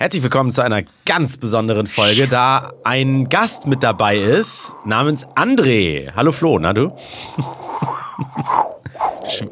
[0.00, 6.12] Herzlich willkommen zu einer ganz besonderen Folge, da ein Gast mit dabei ist, namens André.
[6.14, 6.96] Hallo Flo, na du?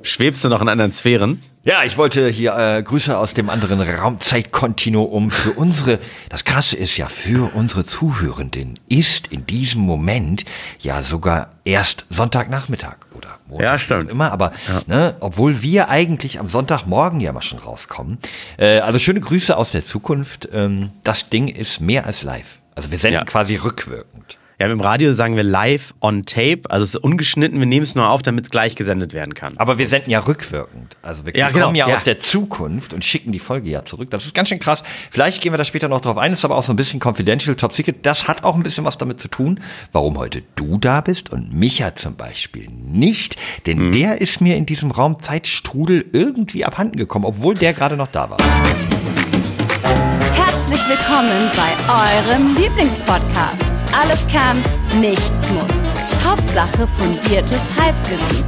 [0.02, 1.42] Schwebst du noch in anderen Sphären?
[1.66, 5.98] Ja, ich wollte hier äh, Grüße aus dem anderen Raumzeitkontinuum für unsere,
[6.28, 10.44] das Krasse ist ja, für unsere Zuhörenden ist in diesem Moment
[10.78, 13.66] ja sogar erst Sonntagnachmittag oder Montag.
[13.66, 14.10] Ja, stimmt.
[14.10, 14.82] Immer, aber ja.
[14.86, 18.18] ne, obwohl wir eigentlich am Sonntagmorgen ja mal schon rauskommen.
[18.58, 20.48] Äh, also schöne Grüße aus der Zukunft.
[20.52, 22.60] Ähm, das Ding ist mehr als live.
[22.76, 23.24] Also wir senden ja.
[23.24, 24.35] quasi rückwirkend.
[24.58, 27.94] Ja, im Radio sagen wir live on tape, also es ist ungeschnitten, wir nehmen es
[27.94, 29.52] nur auf, damit es gleich gesendet werden kann.
[29.58, 30.96] Aber wir senden ja rückwirkend.
[31.02, 31.72] Also wir ja, kommen genau.
[31.74, 34.08] ja, ja, aus der Zukunft und schicken die Folge ja zurück.
[34.08, 34.82] Das ist ganz schön krass.
[35.10, 37.54] Vielleicht gehen wir da später noch drauf ein, ist aber auch so ein bisschen confidential,
[37.54, 38.06] top secret.
[38.06, 39.60] Das hat auch ein bisschen was damit zu tun,
[39.92, 43.36] warum heute du da bist und Micha zum Beispiel nicht.
[43.66, 43.92] Denn mhm.
[43.92, 48.30] der ist mir in diesem Raum Zeitstrudel irgendwie abhanden gekommen, obwohl der gerade noch da
[48.30, 48.38] war.
[50.32, 54.62] Herzlich willkommen bei eurem Lieblingspodcast alles kann,
[55.00, 56.24] nichts muss.
[56.24, 58.44] Hauptsache fundiertes Halbwissen.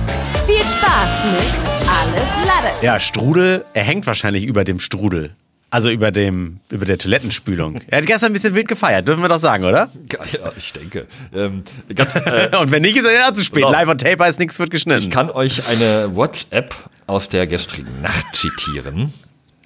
[0.46, 2.74] Viel Spaß mit Alles Lade.
[2.82, 5.30] Ja, Strudel, er hängt wahrscheinlich über dem Strudel.
[5.70, 7.82] Also über dem, über der Toilettenspülung.
[7.88, 9.90] Er hat gestern ein bisschen wild gefeiert, dürfen wir doch sagen, oder?
[10.10, 11.06] Ja, ich denke.
[11.34, 11.62] Ähm,
[11.94, 13.64] ganz, äh, Und wenn nicht, ist er ja zu spät.
[13.64, 13.72] Genau.
[13.72, 15.02] Live on Tape heißt nichts wird geschnitten.
[15.02, 16.74] Ich kann euch eine WhatsApp
[17.06, 19.12] aus der gestrigen Nacht zitieren.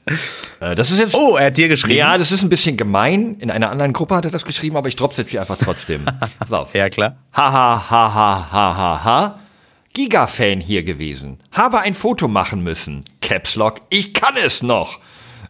[0.61, 1.15] Äh, das ist jetzt.
[1.17, 1.99] Oh, er hat dir geschrieben.
[1.99, 3.37] Ja, das ist ein bisschen gemein.
[3.41, 6.05] In einer anderen Gruppe hat er das geschrieben, aber ich drop's jetzt hier einfach trotzdem.
[6.39, 6.73] Pass auf.
[6.73, 7.17] Ja, klar.
[7.37, 9.39] Haha, ha, ha, ha, ha, ha.
[9.93, 11.41] Giga-Fan hier gewesen.
[11.51, 13.05] Habe ein Foto machen müssen.
[13.21, 15.01] Caps Lock, ich kann es noch.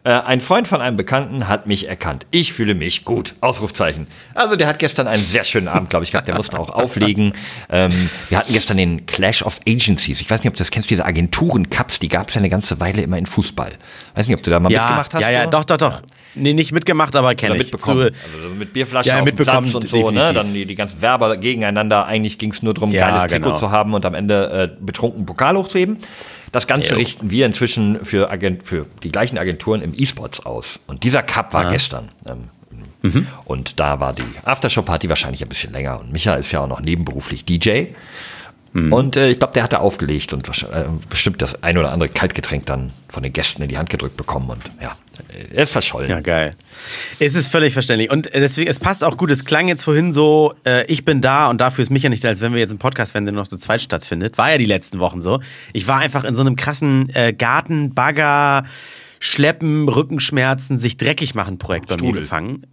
[0.05, 2.25] Äh, ein Freund von einem Bekannten hat mich erkannt.
[2.29, 3.35] Ich fühle mich gut.
[3.39, 4.07] Ausrufzeichen.
[4.35, 6.27] Also der hat gestern einen sehr schönen Abend, glaube ich, gehabt.
[6.27, 7.31] Der musste auch auflegen.
[7.69, 10.19] Ähm, wir hatten gestern den Clash of Agencies.
[10.19, 12.81] Ich weiß nicht, ob du das kennst, diese Agenturen-Cups, die gab es ja eine ganze
[12.81, 13.71] Weile immer in Fußball.
[14.15, 15.21] Weiß nicht, ob du da mal ja, mitgemacht hast.
[15.21, 15.51] Ja, ja, so?
[15.51, 16.01] doch, doch, doch.
[16.35, 17.71] Nee, nicht mitgemacht, aber kenne ich.
[17.77, 18.09] Zu, also
[18.57, 20.33] mit Bierflaschen ja, auf dem Platz und so, ne?
[20.33, 22.05] Dann die, die ganzen Werber gegeneinander.
[22.07, 23.55] Eigentlich ging es nur darum, ja, geiles Trikot genau.
[23.55, 25.99] zu haben und am Ende äh, betrunken Pokal hochzuheben.
[26.53, 26.95] Das Ganze ja.
[26.97, 30.79] richten wir inzwischen für, Agent, für die gleichen Agenturen im E-Sports aus.
[30.85, 31.71] Und dieser Cup war ja.
[31.71, 32.09] gestern.
[32.27, 32.49] Ähm,
[33.01, 33.27] mhm.
[33.45, 35.99] Und da war die Aftershow-Party wahrscheinlich ein bisschen länger.
[35.99, 37.87] Und Micha ist ja auch noch nebenberuflich DJ.
[38.73, 38.91] Mhm.
[38.91, 42.09] Und äh, ich glaube, der hat da aufgelegt und äh, bestimmt das ein oder andere
[42.09, 44.49] Kaltgetränk dann von den Gästen in die Hand gedrückt bekommen.
[44.49, 44.95] Und ja,
[45.53, 46.09] er ist verschollen.
[46.09, 46.55] Ja, geil.
[47.19, 48.09] Es ist völlig verständlich.
[48.09, 49.29] Und deswegen, es passt auch gut.
[49.29, 52.25] Es klang jetzt vorhin so, äh, ich bin da und dafür ist mich ja nicht
[52.25, 54.39] als wenn wir jetzt einen Podcast, wenn der noch zu zweit stattfindet.
[54.39, 55.39] War ja die letzten Wochen so.
[55.71, 58.65] Ich war einfach in so einem krassen äh, Garten, Bagger,
[59.19, 62.65] Schleppen, Rückenschmerzen, sich dreckig machen Projekt bei mir gefangen.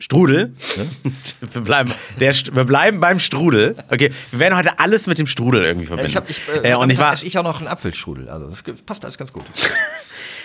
[0.00, 0.54] Strudel.
[1.52, 3.76] wir, bleiben, der, wir bleiben beim Strudel.
[3.90, 6.10] Okay, wir werden heute alles mit dem Strudel irgendwie verbinden.
[6.10, 8.28] Ich hab, ich, äh, äh, und ich war, ich auch noch einen Apfelstrudel.
[8.30, 9.44] Also das passt alles ganz gut.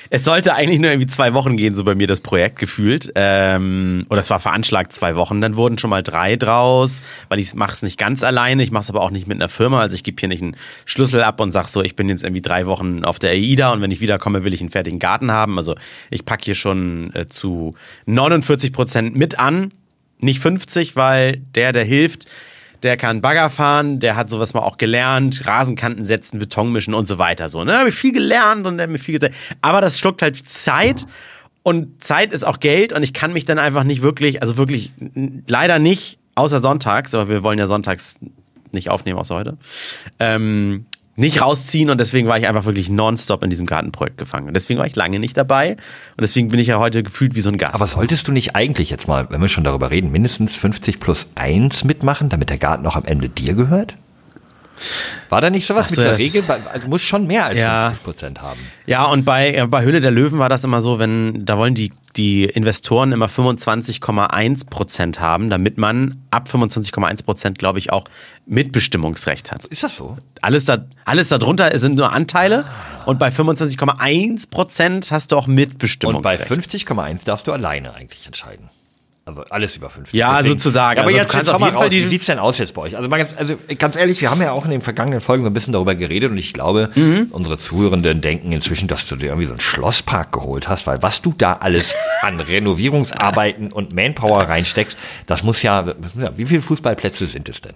[0.10, 3.12] Es sollte eigentlich nur irgendwie zwei Wochen gehen, so bei mir das Projekt gefühlt.
[3.16, 5.42] Ähm, oder es war veranschlagt zwei Wochen.
[5.42, 8.64] Dann wurden schon mal drei draus, weil ich mache es nicht ganz alleine.
[8.64, 9.80] Ich mache es aber auch nicht mit einer Firma.
[9.80, 10.56] Also ich gebe hier nicht einen
[10.86, 13.82] Schlüssel ab und sage so, ich bin jetzt irgendwie drei Wochen auf der AIDA und
[13.82, 15.58] wenn ich wiederkomme, will ich einen fertigen Garten haben.
[15.58, 15.76] Also
[16.10, 19.72] ich packe hier schon äh, zu 49 Prozent mit an.
[20.20, 22.26] Nicht 50, weil der, der hilft,
[22.84, 27.08] der kann Bagger fahren, der hat sowas mal auch gelernt, Rasenkanten setzen, Beton mischen und
[27.08, 27.50] so weiter.
[27.50, 27.78] So, ne?
[27.78, 29.36] Habe ich viel gelernt und mir viel gezeigt.
[29.62, 31.06] Aber das schluckt halt Zeit
[31.64, 34.92] und Zeit ist auch Geld und ich kann mich dann einfach nicht wirklich, also wirklich
[35.48, 38.16] leider nicht, außer sonntags, aber wir wollen ja sonntags
[38.72, 39.58] nicht aufnehmen, außer heute.
[40.20, 44.48] Ähm, nicht rausziehen und deswegen war ich einfach wirklich nonstop in diesem Gartenprojekt gefangen.
[44.48, 47.42] Und deswegen war ich lange nicht dabei und deswegen bin ich ja heute gefühlt wie
[47.42, 47.76] so ein Gast.
[47.76, 51.30] Aber solltest du nicht eigentlich jetzt mal, wenn wir schon darüber reden, mindestens 50 plus
[51.36, 53.98] 1 mitmachen, damit der Garten auch am Ende dir gehört?
[55.30, 56.44] War da nicht sowas so, mit der Regel?
[56.72, 57.88] Also muss schon mehr als ja.
[57.88, 58.60] 50 Prozent haben.
[58.86, 61.76] Ja, und bei, äh, bei Höhle der Löwen war das immer so, wenn, da wollen
[61.76, 68.06] die, die Investoren immer 25,1 Prozent haben, damit man ab 25,1 Prozent, glaube ich, auch
[68.46, 69.66] Mitbestimmungsrecht hat.
[69.66, 70.18] Ist das so?
[70.42, 73.06] Alles, da, alles darunter sind nur Anteile ah.
[73.06, 76.52] und bei 25,1 Prozent hast du auch Mitbestimmungsrecht.
[76.52, 78.70] Und bei 50,1 darfst du alleine eigentlich entscheiden.
[79.28, 80.14] Also alles über 50.
[80.14, 80.60] Ja, Deswegen.
[80.60, 81.00] sozusagen.
[81.00, 82.96] Aber also jetzt, jetzt mal raus, wie sieht's denn aus jetzt bei euch?
[82.96, 85.54] Also, ganz, also ganz ehrlich, wir haben ja auch in den vergangenen Folgen so ein
[85.54, 87.30] bisschen darüber geredet und ich glaube, mhm.
[87.32, 91.24] unsere Zuhörenden denken inzwischen, dass du dir irgendwie so einen Schlosspark geholt hast, weil was
[91.24, 94.96] du da alles an Renovierungsarbeiten und Manpower reinsteckst,
[95.26, 95.96] das muss ja,
[96.36, 97.74] wie viele Fußballplätze sind es denn?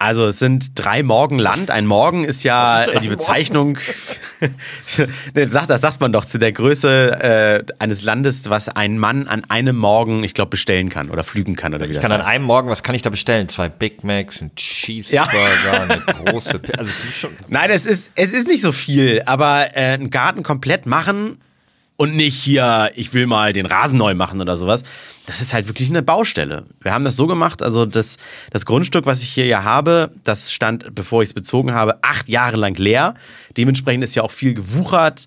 [0.00, 1.70] Also es sind drei Morgen Land.
[1.70, 3.76] Ein Morgen ist ja ist die Bezeichnung,
[5.34, 7.20] das sagt man doch, zu der Größe
[7.68, 11.54] äh, eines Landes, was ein Mann an einem Morgen, ich glaube, bestellen kann oder flügen
[11.54, 11.74] kann.
[11.74, 12.22] Oder wie ich das kann heißt.
[12.22, 13.50] an einem Morgen, was kann ich da bestellen?
[13.50, 15.28] Zwei Big Macs, ein Cheeseburger,
[15.66, 15.82] ja.
[15.82, 16.00] eine
[16.30, 16.62] große...
[16.78, 20.08] Also es ist schon Nein, es ist, es ist nicht so viel, aber äh, einen
[20.08, 21.36] Garten komplett machen
[22.00, 24.84] und nicht hier, ich will mal den Rasen neu machen oder sowas.
[25.26, 26.64] Das ist halt wirklich eine Baustelle.
[26.80, 28.16] Wir haben das so gemacht, also das,
[28.50, 32.26] das Grundstück, was ich hier ja habe, das stand, bevor ich es bezogen habe, acht
[32.26, 33.12] Jahre lang leer.
[33.58, 35.26] Dementsprechend ist ja auch viel gewuchert.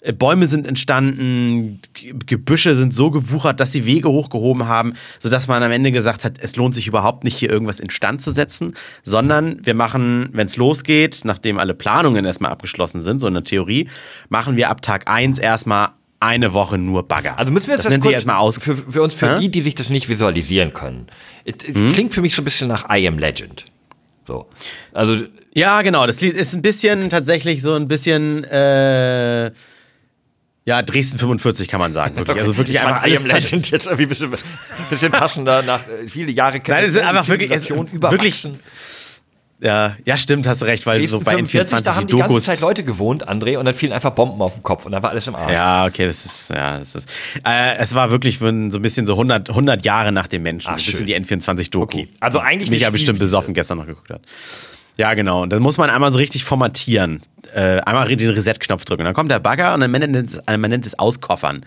[0.00, 5.60] Äh, Bäume sind entstanden, Gebüsche sind so gewuchert, dass sie Wege hochgehoben haben, sodass man
[5.64, 9.66] am Ende gesagt hat, es lohnt sich überhaupt nicht, hier irgendwas instand zu setzen, sondern
[9.66, 13.88] wir machen, wenn es losgeht, nachdem alle Planungen erstmal abgeschlossen sind, so eine Theorie,
[14.28, 15.88] machen wir ab Tag 1 erstmal
[16.22, 17.38] eine Woche nur Bagger.
[17.38, 19.38] Also müssen wir jetzt das, das kurz erstmal aus für, für uns, für ja?
[19.38, 21.08] die, die sich das nicht visualisieren können.
[21.44, 21.92] Es hm?
[21.92, 23.64] klingt für mich so ein bisschen nach I Am Legend.
[24.26, 24.46] So.
[24.92, 25.16] Also
[25.54, 26.06] ja, genau.
[26.06, 29.50] Das Lied ist ein bisschen tatsächlich so ein bisschen äh,
[30.64, 32.16] ja, Dresden 45 kann man sagen.
[32.16, 32.40] Wirklich.
[32.40, 33.04] Also wirklich ich einfach.
[33.04, 34.32] I Am Legend jetzt irgendwie ein bisschen,
[34.90, 38.48] bisschen passender nach äh, viele Jahre Nein, es ist einfach wirklich, es, wirklich
[39.62, 42.12] ja, ja, stimmt, hast du recht, weil Dresden so bei 45, N24 da haben die,
[42.12, 44.92] Dokus ganze Zeit Leute gewohnt, André, und dann fielen einfach Bomben auf den Kopf und
[44.92, 45.52] dann war alles im Arsch.
[45.52, 47.08] Ja, okay, das ist, ja, das ist,
[47.46, 50.78] äh, es war wirklich so ein bisschen so 100, 100 Jahre nach dem Menschen, Ach,
[50.78, 51.82] ein bisschen die N24-Doku.
[51.82, 52.08] Okay.
[52.18, 54.22] Also eigentlich Mich ja bestimmt besoffen gestern noch geguckt hat.
[54.96, 55.42] Ja, genau.
[55.42, 57.22] Und dann muss man einmal so richtig formatieren.
[57.54, 59.04] Äh, einmal den Reset-Knopf drücken.
[59.04, 61.64] Dann kommt der Bagger und dann man nennt es, man nennt es Auskoffern.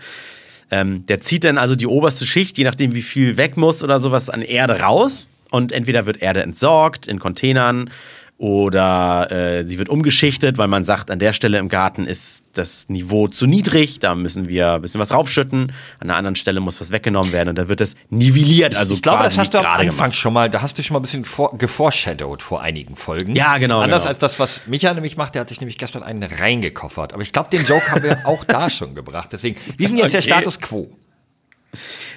[0.71, 3.99] Ähm, der zieht dann also die oberste Schicht, je nachdem wie viel weg muss oder
[3.99, 5.29] sowas, an Erde raus.
[5.55, 7.89] Und entweder wird Erde entsorgt in Containern
[8.37, 12.89] oder äh, sie wird umgeschichtet, weil man sagt, an der Stelle im Garten ist das
[12.89, 16.81] Niveau zu niedrig, da müssen wir ein bisschen was raufschütten, an einer anderen Stelle muss
[16.81, 18.75] was weggenommen werden und dann wird das nivelliert.
[18.75, 20.15] Also ich glaube, das hast du am Anfang gemacht.
[20.15, 23.35] schon mal, da hast du schon mal ein bisschen vor, geforeshadowed vor einigen Folgen.
[23.35, 23.79] Ja, genau.
[23.79, 24.09] Anders genau.
[24.09, 27.13] als das, was Micha nämlich macht, der hat sich nämlich gestern einen reingekoffert.
[27.13, 29.29] Aber ich glaube, den Joke haben wir auch da schon gebracht.
[29.31, 30.11] Deswegen, wie ist denn jetzt okay.
[30.11, 30.89] der Status quo?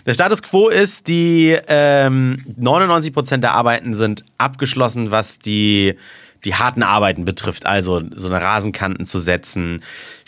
[0.06, 5.94] Der Status quo ist, die ähm, 99% der Arbeiten sind abgeschlossen, was die
[6.44, 9.82] die harten Arbeiten betrifft, also so eine Rasenkanten zu setzen,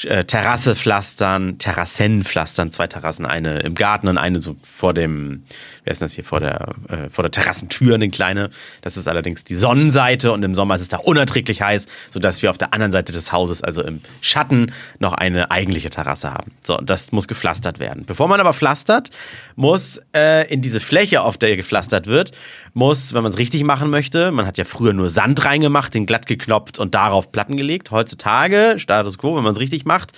[0.05, 5.45] äh, Terrasse pflastern, Terrassen pflastern, zwei Terrassen, eine im Garten und eine so vor dem,
[5.85, 8.51] wer ist das hier, vor der, äh, vor der Terrassentür, eine kleine.
[8.83, 12.51] Das ist allerdings die Sonnenseite und im Sommer ist es da unerträglich heiß, sodass wir
[12.51, 16.53] auf der anderen Seite des Hauses, also im Schatten, noch eine eigentliche Terrasse haben.
[16.63, 18.05] So, das muss gepflastert werden.
[18.07, 19.11] Bevor man aber pflastert,
[19.61, 22.33] muss äh, in diese Fläche, auf der gepflastert wird,
[22.73, 26.07] muss, wenn man es richtig machen möchte, man hat ja früher nur Sand reingemacht, den
[26.07, 27.91] glatt geknopft und darauf Platten gelegt.
[27.91, 30.13] Heutzutage, Status quo, wenn man es richtig macht,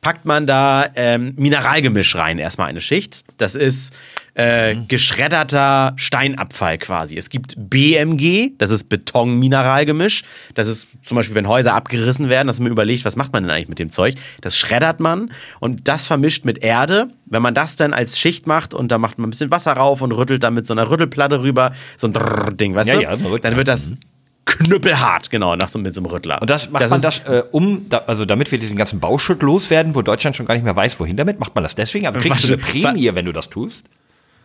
[0.00, 3.24] packt man da ähm, Mineralgemisch rein, erstmal eine Schicht.
[3.38, 3.94] Das ist
[4.34, 4.88] äh, mhm.
[4.88, 7.16] geschredderter Steinabfall quasi.
[7.16, 10.22] Es gibt BMG, das ist Betonmineralgemisch.
[10.54, 13.50] Das ist zum Beispiel, wenn Häuser abgerissen werden, dass man überlegt, was macht man denn
[13.50, 14.14] eigentlich mit dem Zeug?
[14.40, 15.30] Das schreddert man
[15.60, 17.08] und das vermischt mit Erde.
[17.26, 20.02] Wenn man das dann als Schicht macht und da macht man ein bisschen Wasser rauf
[20.02, 23.02] und rüttelt dann mit so einer Rüttelplatte rüber, so ein Ding, weißt ja, du?
[23.02, 23.98] Ja, dann wird das mhm
[24.44, 26.40] knüppelhart, genau, nach so, mit so einem Rüttler.
[26.40, 29.42] Und das macht das man das, äh, um, da, also damit wir diesen ganzen Bauschutt
[29.42, 32.06] loswerden, wo Deutschland schon gar nicht mehr weiß, wohin damit, macht man das deswegen?
[32.06, 33.86] Also kriegst du eine Prämie, wenn du das tust?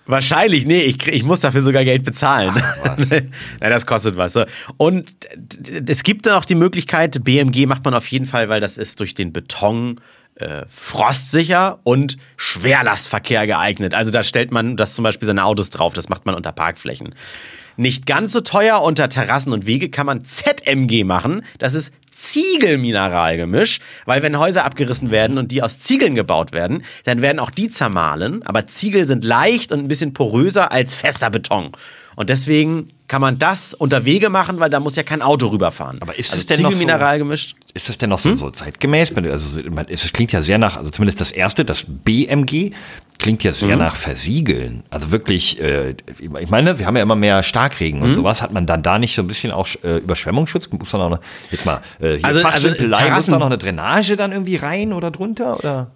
[0.07, 2.51] Wahrscheinlich, nee, ich, ich muss dafür sogar Geld bezahlen.
[2.83, 4.37] Ach, Nein, das kostet was.
[4.77, 5.11] Und
[5.87, 8.99] es gibt dann auch die Möglichkeit, BMG macht man auf jeden Fall, weil das ist
[8.99, 9.99] durch den Beton
[10.35, 13.93] äh, frostsicher und Schwerlastverkehr geeignet.
[13.93, 17.13] Also da stellt man das zum Beispiel seine Autos drauf, das macht man unter Parkflächen.
[17.75, 21.43] Nicht ganz so teuer unter Terrassen und Wege kann man ZMG machen.
[21.59, 27.21] Das ist Ziegelmineralgemisch, weil wenn Häuser abgerissen werden und die aus Ziegeln gebaut werden, dann
[27.21, 31.71] werden auch die zermahlen, aber Ziegel sind leicht und ein bisschen poröser als fester Beton.
[32.15, 35.97] Und deswegen kann man das unter Wege machen, weil da muss ja kein Auto rüberfahren.
[36.01, 36.85] Aber ist also das denn noch so,
[37.17, 37.55] gemischt?
[37.73, 38.37] Ist das denn noch so, hm?
[38.37, 39.15] so zeitgemäß?
[39.15, 42.71] Also es klingt ja sehr nach, also zumindest das erste, das BMG,
[43.17, 43.81] klingt ja sehr mhm.
[43.81, 44.83] nach Versiegeln.
[44.89, 48.15] Also wirklich, äh, ich meine, wir haben ja immer mehr Starkregen und mhm.
[48.15, 48.41] sowas.
[48.41, 50.69] Hat man dann da nicht so ein bisschen auch äh, Überschwemmungsschutz?
[50.71, 51.19] Muss auch noch,
[51.51, 55.11] jetzt mal, äh, hier also, also muss da noch eine Drainage dann irgendwie rein oder
[55.11, 55.57] drunter?
[55.57, 55.91] Oder?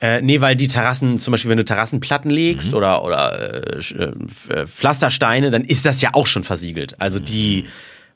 [0.00, 2.76] Äh, nee, weil die Terrassen, zum Beispiel, wenn du Terrassenplatten legst mhm.
[2.76, 4.04] oder, oder äh,
[4.48, 6.96] äh Pflastersteine, dann ist das ja auch schon versiegelt.
[6.98, 7.66] Also die,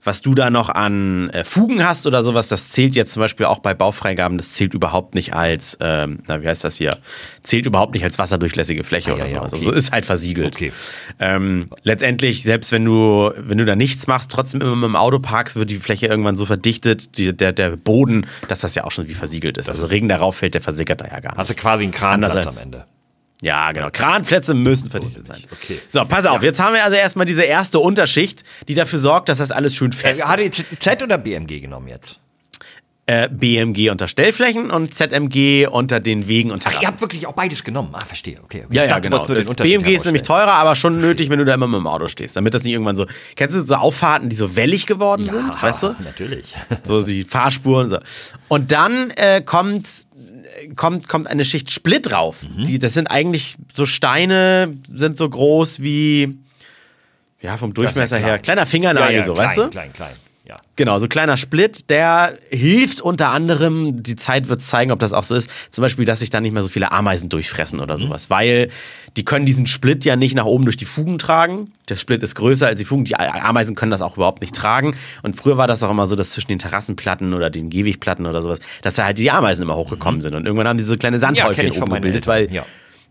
[0.04, 3.46] was du da noch an äh, Fugen hast oder sowas, das zählt jetzt zum Beispiel
[3.46, 6.99] auch bei Baufreigaben, das zählt überhaupt nicht als, ähm, na, wie heißt das hier?
[7.42, 9.52] Zählt überhaupt nicht als wasserdurchlässige Fläche ah, oder ja, sowas.
[9.52, 9.66] Ja, okay.
[9.66, 10.54] Also ist halt versiegelt.
[10.54, 10.73] Okay.
[11.18, 15.18] Ähm, letztendlich, selbst wenn du, wenn du da nichts machst, trotzdem immer mit dem Auto
[15.18, 18.92] parkst, wird die Fläche irgendwann so verdichtet, die, der, der Boden, dass das ja auch
[18.92, 19.68] schon wie versiegelt ist.
[19.68, 21.38] Also Regen darauf fällt, der versickert da ja gar nicht.
[21.38, 22.84] Hast du quasi einen Kranplatz am Ende.
[23.45, 23.91] Ja, genau.
[23.91, 25.43] Kranplätze müssen verdichtet sein.
[25.53, 25.81] Okay.
[25.89, 26.43] So, pass auf.
[26.43, 26.49] Ja.
[26.49, 29.93] Jetzt haben wir also erstmal diese erste Unterschicht, die dafür sorgt, dass das alles schön
[29.93, 30.65] fest äh, ist.
[30.81, 32.21] HDZ oder BMG genommen jetzt?
[33.07, 36.79] äh, BMG unter Stellflächen und ZMG unter den Wegen und Terrassen.
[36.79, 37.91] Ach, ihr habt wirklich auch beides genommen.
[37.93, 38.39] Ah, verstehe.
[38.43, 38.77] Okay, okay.
[38.77, 39.27] Ja, ja, genau.
[39.27, 42.09] Das BMG ist nämlich teurer, aber schon nötig, wenn du da immer mit dem Auto
[42.09, 43.07] stehst, damit das nicht irgendwann so.
[43.37, 45.97] Kennst du so Auffahrten, die so wellig geworden ja, sind, weißt du?
[46.03, 46.55] Natürlich.
[46.85, 47.99] So die Fahrspuren so.
[48.49, 50.07] Und dann äh, kommt
[50.76, 52.42] kommt, kommt eine Schicht Split drauf.
[52.42, 52.64] Mhm.
[52.64, 56.38] Die, das sind eigentlich so Steine, sind so groß wie,
[57.40, 59.68] ja, vom Durchmesser her, kleiner Fingernagel, ja, ja, so, klein, weißt du?
[59.68, 60.14] Klein, klein.
[60.76, 65.23] Genau, so kleiner Split, der hilft unter anderem, die Zeit wird zeigen, ob das auch
[65.23, 68.02] so ist, zum Beispiel, dass sich da nicht mehr so viele Ameisen durchfressen oder mhm.
[68.02, 68.71] sowas, weil
[69.16, 71.73] die können diesen Split ja nicht nach oben durch die Fugen tragen.
[71.88, 74.97] Der Split ist größer als die Fugen, die Ameisen können das auch überhaupt nicht tragen.
[75.23, 78.43] Und früher war das auch immer so, dass zwischen den Terrassenplatten oder den Gehwegplatten oder
[78.43, 80.23] sowas, dass da halt die Ameisen immer hochgekommen mhm.
[80.23, 80.35] sind.
[80.35, 82.64] Und irgendwann haben die so kleine Sandhäufchen ja, oben gebildet, weil ja.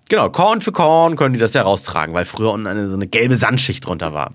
[0.10, 3.08] Genau, Korn für Korn können die das ja raustragen, weil früher unten eine, so eine
[3.08, 4.34] gelbe Sandschicht drunter war.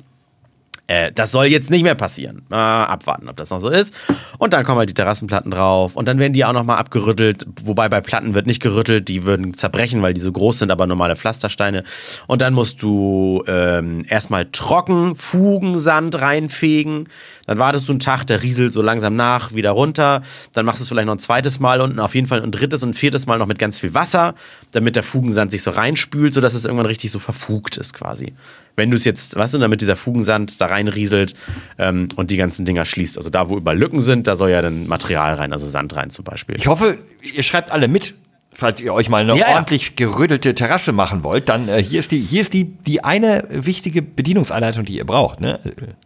[0.89, 2.47] Äh, das soll jetzt nicht mehr passieren.
[2.51, 3.95] Äh, abwarten, ob das noch so ist.
[4.39, 5.95] Und dann kommen halt die Terrassenplatten drauf.
[5.95, 7.47] Und dann werden die auch nochmal abgerüttelt.
[7.63, 10.87] Wobei bei Platten wird nicht gerüttelt, die würden zerbrechen, weil die so groß sind, aber
[10.87, 11.85] normale Pflastersteine.
[12.27, 17.09] Und dann musst du ähm, erstmal trocken Fugensand reinfegen.
[17.49, 20.23] Dann wartest du einen Tag, der rieselt so langsam nach, wieder runter.
[20.53, 22.85] Dann machst du es vielleicht noch ein zweites Mal unten, auf jeden Fall ein drittes
[22.85, 24.35] und ein viertes Mal noch mit ganz viel Wasser,
[24.71, 28.35] damit der Fugensand sich so reinspült, sodass es irgendwann richtig so verfugt ist quasi
[28.79, 31.35] wenn du es jetzt, weißt du, damit dieser Fugensand da reinrieselt
[31.79, 33.19] ähm, und die ganzen Dinger schließt.
[33.19, 36.11] Also da, wo über Lücken sind, da soll ja dann Material rein, also Sand rein
[36.11, 36.55] zum Beispiel.
[36.57, 38.15] Ich hoffe, ihr schreibt alle mit,
[38.53, 42.13] falls ihr euch mal eine ja, ordentlich gerödelte Terrasse machen wollt, dann äh, hier ist
[42.13, 45.41] die, hier ist die, die eine wichtige Bedienungsanleitung, die ihr braucht.
[45.41, 45.59] Ne?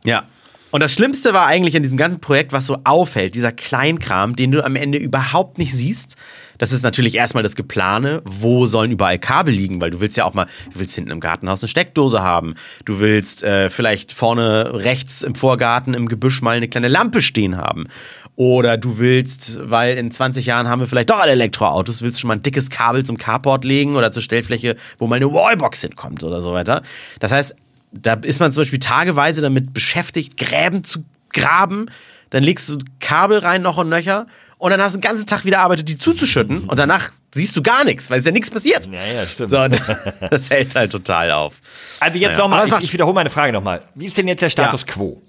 [0.02, 0.24] Ja.
[0.72, 4.52] Und das Schlimmste war eigentlich in diesem ganzen Projekt, was so auffällt, dieser Kleinkram, den
[4.52, 6.16] du am Ende überhaupt nicht siehst.
[6.56, 10.24] Das ist natürlich erstmal das Geplane, wo sollen überall Kabel liegen, weil du willst ja
[10.24, 12.54] auch mal, du willst hinten im Gartenhaus eine Steckdose haben.
[12.86, 17.58] Du willst äh, vielleicht vorne rechts im Vorgarten im Gebüsch mal eine kleine Lampe stehen
[17.58, 17.88] haben.
[18.36, 22.28] Oder du willst, weil in 20 Jahren haben wir vielleicht doch alle Elektroautos, willst schon
[22.28, 26.24] mal ein dickes Kabel zum Carport legen oder zur Stellfläche, wo mal eine Wallbox hinkommt
[26.24, 26.80] oder so weiter.
[27.20, 27.54] Das heißt,
[27.92, 31.86] da ist man zum Beispiel tageweise damit beschäftigt, Gräben zu graben.
[32.30, 34.26] Dann legst du Kabel rein noch und nöcher
[34.58, 37.62] und dann hast du den ganzen Tag wieder arbeitet, die zuzuschütten und danach siehst du
[37.62, 38.86] gar nichts, weil es ja nichts passiert.
[38.86, 39.50] Ja, ja, stimmt.
[39.50, 39.66] So,
[40.30, 41.60] das hält halt total auf.
[42.00, 42.42] Also jetzt naja.
[42.42, 43.82] nochmal, ich, ich wiederhole meine Frage nochmal.
[43.94, 44.86] Wie ist denn jetzt der Status ja.
[44.86, 45.20] quo?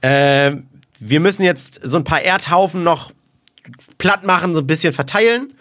[0.00, 0.56] Äh,
[0.98, 3.12] wir müssen jetzt so ein paar Erdhaufen noch
[3.98, 5.54] platt machen, so ein bisschen verteilen.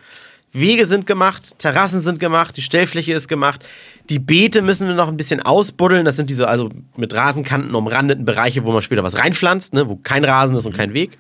[0.52, 3.64] Wege sind gemacht, Terrassen sind gemacht, die Stellfläche ist gemacht.
[4.10, 6.06] Die Beete müssen wir noch ein bisschen ausbuddeln.
[6.06, 9.98] Das sind diese also mit Rasenkanten umrandeten Bereiche, wo man später was reinpflanzt, ne, wo
[9.98, 11.18] kein Rasen ist und kein Weg.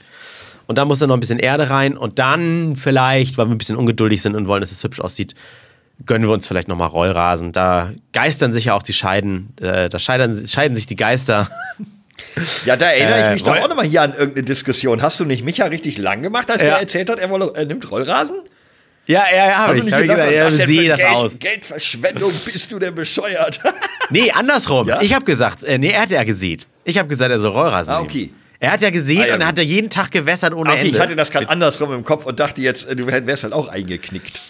[0.67, 1.98] Und da muss dann noch ein bisschen Erde rein.
[1.98, 5.34] Und dann vielleicht, weil wir ein bisschen ungeduldig sind und wollen, dass es hübsch aussieht,
[6.06, 7.51] gönnen wir uns vielleicht nochmal Rollrasen.
[7.51, 11.50] Da geistern sich ja auch die Scheiden, äh, da scheiden, scheiden sich die Geister.
[12.65, 15.01] Ja, da erinnere ich mich äh, doch auch nochmal hier an irgendeine Diskussion.
[15.01, 16.70] Hast du nicht Micha richtig lang gemacht, als ja.
[16.70, 18.36] der erzählt hat, er, wolle, er nimmt Rollrasen?
[19.08, 19.92] Ja, ja, ja, habe ich.
[19.92, 21.40] Hab ich gesagt, ja, sehe das Geld, aus.
[21.40, 23.60] Geldverschwendung, bist du denn bescheuert?
[24.10, 24.88] nee, andersrum.
[24.88, 25.02] Ja?
[25.02, 26.62] Ich habe gesagt, äh, nee, er hat ja gesehen.
[26.84, 28.18] Ich habe gesagt, er soll Rollrasen ah, okay.
[28.18, 28.36] Nehmen.
[28.60, 30.80] Er hat ja gesehen ah, ja, und er hat ja jeden Tag gewässert ohne okay,
[30.80, 30.92] Ende.
[30.92, 34.42] Ich hatte das gerade andersrum im Kopf und dachte jetzt, du wärst halt auch eingeknickt.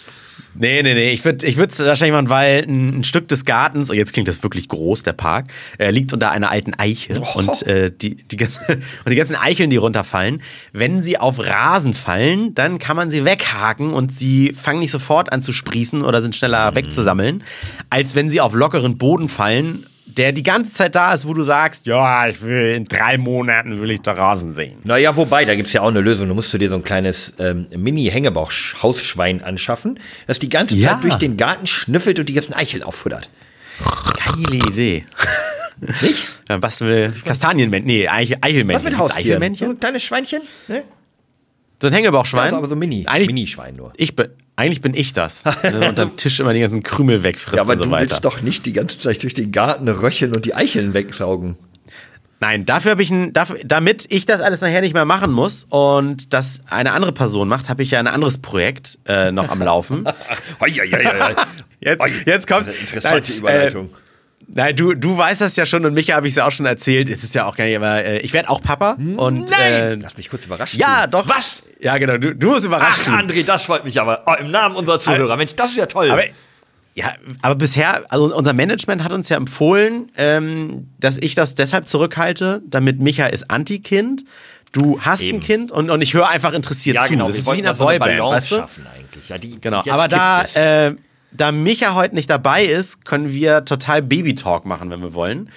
[0.58, 1.10] Nee, nee, nee.
[1.10, 4.28] Ich würde ich würd wahrscheinlich machen, weil ein, ein, Stück des Gartens, und jetzt klingt
[4.28, 7.20] das wirklich groß, der Park, äh, liegt unter einer alten Eiche.
[7.20, 7.38] Oh.
[7.38, 8.38] Und, äh, die, die,
[8.68, 13.24] und die ganzen Eicheln, die runterfallen, wenn sie auf Rasen fallen, dann kann man sie
[13.24, 16.76] weghaken und sie fangen nicht sofort an zu sprießen oder sind schneller mhm.
[16.76, 17.44] wegzusammeln,
[17.90, 19.86] als wenn sie auf lockeren Boden fallen
[20.18, 23.80] der die ganze Zeit da ist, wo du sagst, ja, ich will in drei Monaten
[23.80, 24.78] will ich da Rasen sehen.
[24.84, 26.28] Naja, wobei, da gibt es ja auch eine Lösung.
[26.28, 30.90] Du musst du dir so ein kleines ähm, Mini-Hängebauch-Hausschwein anschaffen, das die ganze ja.
[30.90, 33.30] Zeit durch den Garten schnüffelt und die ganzen Eicheln auffuttert.
[34.26, 35.04] Geile Idee.
[36.02, 36.28] Nicht?
[36.46, 37.86] Dann basteln wir Kastanienmännchen.
[37.86, 38.84] Nee, Eichel Eichelmännchen.
[38.84, 39.26] Was mit Haustieren?
[39.26, 39.66] Eichelmännchen?
[39.68, 40.42] So ein kleines Schweinchen?
[40.66, 40.82] Ne?
[41.80, 42.46] So ein Hängebauchschwein?
[42.46, 43.06] Also aber so Mini.
[43.08, 43.92] Mini-Schwein nur.
[43.96, 45.44] Ich bin, eigentlich bin ich das.
[45.62, 48.10] ne, unterm Tisch immer die ganzen Krümel wegfrisst ja, aber und so du weiter.
[48.10, 51.56] willst doch nicht die ganze Zeit durch den Garten röcheln und die Eicheln wegsaugen.
[52.40, 55.66] Nein, dafür habe ich ein, dafür, damit ich das alles nachher nicht mehr machen muss
[55.68, 59.60] und das eine andere Person macht, habe ich ja ein anderes Projekt äh, noch am
[59.60, 60.04] Laufen.
[61.80, 63.86] jetzt, jetzt kommt interessante nein, Überleitung.
[63.86, 64.07] Äh,
[64.50, 67.10] Nein, du, du weißt das ja schon und Micha habe ich es auch schon erzählt.
[67.10, 68.96] Es ist ja auch gar nicht, aber äh, ich werde auch Papa.
[69.16, 69.72] Und, Nein!
[69.72, 70.80] Äh, Lass mich kurz überraschen.
[70.80, 71.28] Ja, doch.
[71.28, 71.64] Was?
[71.80, 72.16] Ja, genau.
[72.16, 74.24] Du, du musst überrascht Ach, André, das freut mich aber.
[74.26, 75.24] Oh, Im Namen unserer Zuhörer.
[75.24, 76.10] Aber, Mensch, das ist ja toll.
[76.10, 76.22] Aber,
[76.94, 77.12] ja,
[77.42, 82.62] aber bisher, also unser Management hat uns ja empfohlen, ähm, dass ich das deshalb zurückhalte,
[82.66, 84.24] damit Micha ist Anti-Kind.
[84.72, 85.38] Du hast Eben.
[85.38, 87.10] ein Kind und, und ich höre einfach interessiert ja, zu.
[87.10, 88.56] Genau, das ist wie eine Boyband, weißt du?
[88.56, 89.28] schaffen eigentlich.
[89.28, 90.94] Ja, die, genau, aber da, äh,
[91.30, 95.50] da Micha heute nicht dabei ist, können wir total Baby-Talk machen, wenn wir wollen.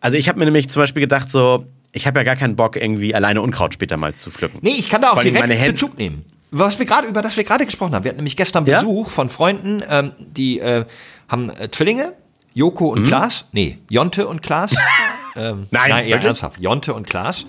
[0.00, 2.76] Also ich habe mir nämlich zum Beispiel gedacht, so, ich habe ja gar keinen Bock,
[2.76, 4.58] irgendwie alleine Unkraut später mal zu pflücken.
[4.62, 6.24] Nee, ich kann da auch direkt Bezug nehmen.
[6.50, 8.04] Was wir gerade, über das wir gerade gesprochen haben.
[8.04, 8.80] Wir hatten nämlich gestern ja?
[8.80, 10.84] Besuch von Freunden, ähm, die äh,
[11.28, 12.14] haben äh, Zwillinge,
[12.54, 13.06] Joko und mhm.
[13.06, 13.46] Klaas.
[13.52, 14.72] Nee, Jonte und Klaas.
[15.36, 16.60] ähm, nein, nein, eher ernsthaft.
[16.60, 17.46] Jonte und Klaas.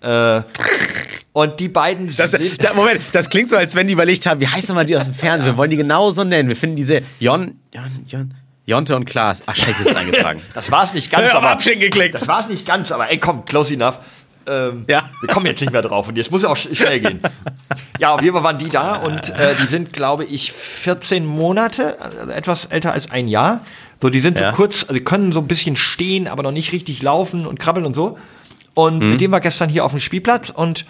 [0.00, 0.42] Äh,
[1.32, 4.48] und die beiden das, da, Moment, das klingt so, als wenn die überlegt haben, wie
[4.48, 5.46] heißen wir die aus dem Fernsehen?
[5.46, 6.48] Wir wollen die genauso nennen.
[6.48, 8.34] Wir finden diese Jon, Jon, Jon,
[8.66, 9.42] Jonte und Klaas.
[9.46, 10.40] Ach, scheiße, ist eingetragen.
[10.54, 11.50] das war es nicht ganz, aber.
[11.50, 12.14] Abschicken geklickt.
[12.14, 14.00] Das war es nicht ganz, aber ey, komm, close enough.
[14.48, 15.08] Ähm, ja.
[15.20, 17.20] Wir kommen jetzt nicht mehr drauf und jetzt muss es auch schnell gehen.
[17.98, 22.00] Ja, auf jeden Fall waren die da und äh, die sind, glaube ich, 14 Monate,
[22.00, 23.60] also etwas älter als ein Jahr.
[24.00, 24.50] So, die sind ja.
[24.50, 27.84] so kurz, also können so ein bisschen stehen, aber noch nicht richtig laufen und krabbeln
[27.84, 28.18] und so.
[28.78, 29.10] Und mhm.
[29.10, 30.84] mit dem war gestern hier auf dem Spielplatz und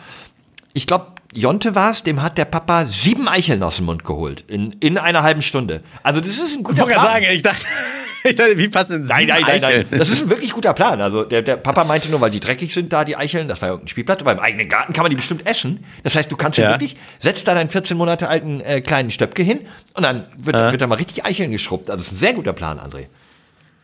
[0.75, 4.45] ich glaube, Jonte war es, dem hat der Papa sieben Eicheln aus dem Mund geholt.
[4.47, 5.81] In, in einer halben Stunde.
[6.03, 7.03] Also, das ist ein guter ich Plan.
[7.03, 7.65] sagen, ich dachte,
[8.25, 9.87] ich dachte, wie passt denn Nein, nein, nein, nein.
[9.91, 11.01] Das ist ein wirklich guter Plan.
[11.01, 13.69] Also, der, der Papa meinte nur, weil die dreckig sind, da die Eicheln, das war
[13.69, 15.83] ja irgendein Spielplatz, aber im eigenen Garten kann man die bestimmt essen.
[16.03, 19.43] Das heißt, du kannst ja wirklich, setzt da deinen 14 Monate alten äh, kleinen Stöpke
[19.43, 19.61] hin
[19.95, 20.73] und dann wird, äh.
[20.73, 21.89] wird da mal richtig Eicheln geschrubbt.
[21.89, 23.07] Also, das ist ein sehr guter Plan, André.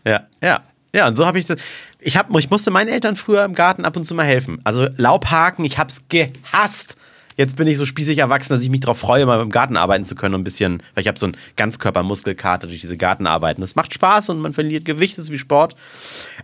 [0.05, 0.61] Ja, ja.
[0.95, 1.61] Ja, und so habe ich das.
[1.99, 4.61] Ich, hab, ich musste meinen Eltern früher im Garten ab und zu mal helfen.
[4.63, 6.97] Also Laubhaken, ich hab's gehasst.
[7.37, 10.05] Jetzt bin ich so spießig erwachsen, dass ich mich darauf freue, mal im Garten arbeiten
[10.05, 13.61] zu können und ein bisschen, weil ich habe so einen Ganzkörpermuskelkater durch diese Gartenarbeiten.
[13.61, 15.75] Das macht Spaß und man verliert Gewicht, das ist wie Sport.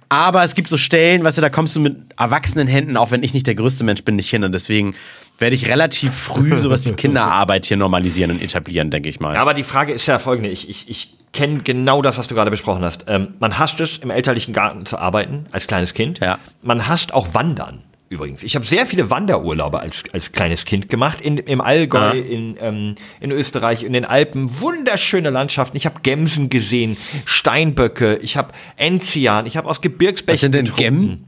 [0.09, 3.23] Aber es gibt so Stellen, weißt du, da kommst du mit erwachsenen Händen, auch wenn
[3.23, 4.42] ich nicht der größte Mensch bin, nicht hin.
[4.42, 4.97] Und deswegen
[5.38, 9.35] werde ich relativ früh sowas wie Kinderarbeit hier normalisieren und etablieren, denke ich mal.
[9.35, 10.50] Ja, aber die Frage ist ja folgende.
[10.50, 13.04] Ich, ich, ich kenne genau das, was du gerade besprochen hast.
[13.08, 16.18] Ähm, man hasst es, im elterlichen Garten zu arbeiten, als kleines Kind.
[16.20, 16.38] Ja.
[16.62, 17.82] Man hasst auch Wandern.
[18.08, 22.12] Übrigens, ich habe sehr viele Wanderurlaube als, als kleines Kind gemacht, in, im Allgäu, ja.
[22.12, 24.60] in, ähm, in Österreich, in den Alpen.
[24.60, 25.76] Wunderschöne Landschaften.
[25.76, 30.34] Ich habe Gemsen gesehen, Steinböcke, ich habe Enzian, ich habe aus Gebirgsbächen.
[30.34, 31.25] Was sind denn Gem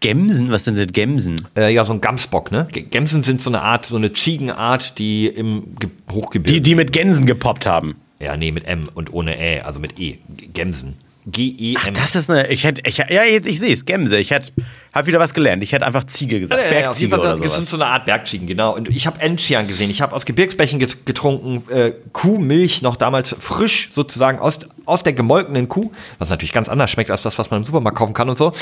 [0.00, 0.50] Gemsen?
[0.50, 1.48] Was sind denn Gemsen?
[1.56, 2.68] Äh, ja, so ein Gamsbock, ne?
[2.70, 6.52] Gemsen sind so eine Art, so eine Ziegenart, die im Ge Hochgebirge.
[6.52, 7.96] Die, die mit Gänsen gepoppt haben.
[8.18, 10.18] Ja, nee, mit M und ohne Ä, also mit E.
[10.52, 10.96] Gemsen.
[11.28, 11.76] G-E-M.
[11.80, 14.16] Ach, das ist eine, ich hätte, ich, ja, jetzt, ich sehe es, Gemse.
[14.16, 14.52] Ich hätte,
[14.94, 15.60] habe wieder was gelernt.
[15.60, 16.62] Ich hätte einfach Ziege gesagt.
[16.62, 17.48] Ja, Bergziege ja, oder sowas.
[17.48, 18.76] Das sind so eine Art Bergziegen, genau.
[18.76, 19.90] Und ich habe Enzian gesehen.
[19.90, 25.68] Ich habe aus Gebirgsbächen getrunken, äh, Kuhmilch noch damals frisch sozusagen aus, aus der gemolkenen
[25.68, 28.38] Kuh, was natürlich ganz anders schmeckt als das, was man im Supermarkt kaufen kann und
[28.38, 28.52] so.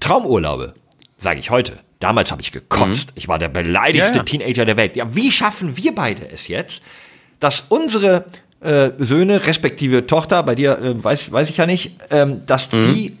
[0.00, 0.74] Traumurlaube,
[1.16, 1.78] sage ich heute.
[2.00, 3.10] Damals habe ich gekotzt.
[3.10, 3.14] Mhm.
[3.14, 4.96] Ich war der beleidigste ja, Teenager der Welt.
[4.96, 6.82] Ja, wie schaffen wir beide es jetzt,
[7.38, 8.24] dass unsere
[8.64, 12.94] äh, Söhne, respektive Tochter, bei dir äh, weiß, weiß ich ja nicht, ähm, dass mhm.
[12.94, 13.16] die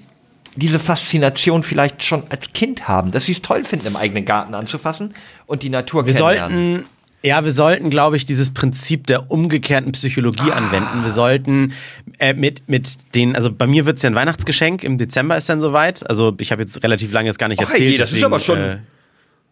[0.56, 4.54] diese Faszination vielleicht schon als Kind haben, dass sie es toll finden, im eigenen Garten
[4.54, 5.12] anzufassen
[5.46, 6.74] und die Natur wir kennenlernen.
[6.74, 6.84] Sollten
[7.24, 10.56] ja, wir sollten, glaube ich, dieses Prinzip der umgekehrten Psychologie ah.
[10.56, 11.04] anwenden.
[11.04, 11.72] Wir sollten
[12.18, 15.48] äh, mit, mit den, also bei mir wird es ja ein Weihnachtsgeschenk, im Dezember ist
[15.48, 16.08] dann soweit.
[16.08, 17.80] Also ich habe jetzt relativ lange jetzt gar nicht erzählt.
[17.80, 18.58] Hey, das deswegen, ist aber schon.
[18.58, 18.78] Äh,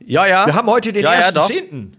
[0.04, 0.44] ja, ja.
[0.44, 1.96] Wir haben heute den ja, ersten ja, Zehnten.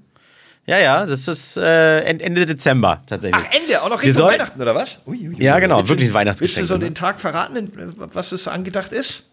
[0.65, 3.43] Ja, ja, das ist äh, Ende Dezember tatsächlich.
[3.45, 4.99] Ach, Ende, auch noch Richtung Weihnachten, oder was?
[5.06, 6.58] Ui, ui, ja, genau, wirklich ein Weihnachtsgeschenk.
[6.58, 9.23] Willst du so den Tag verraten, was das so angedacht ist?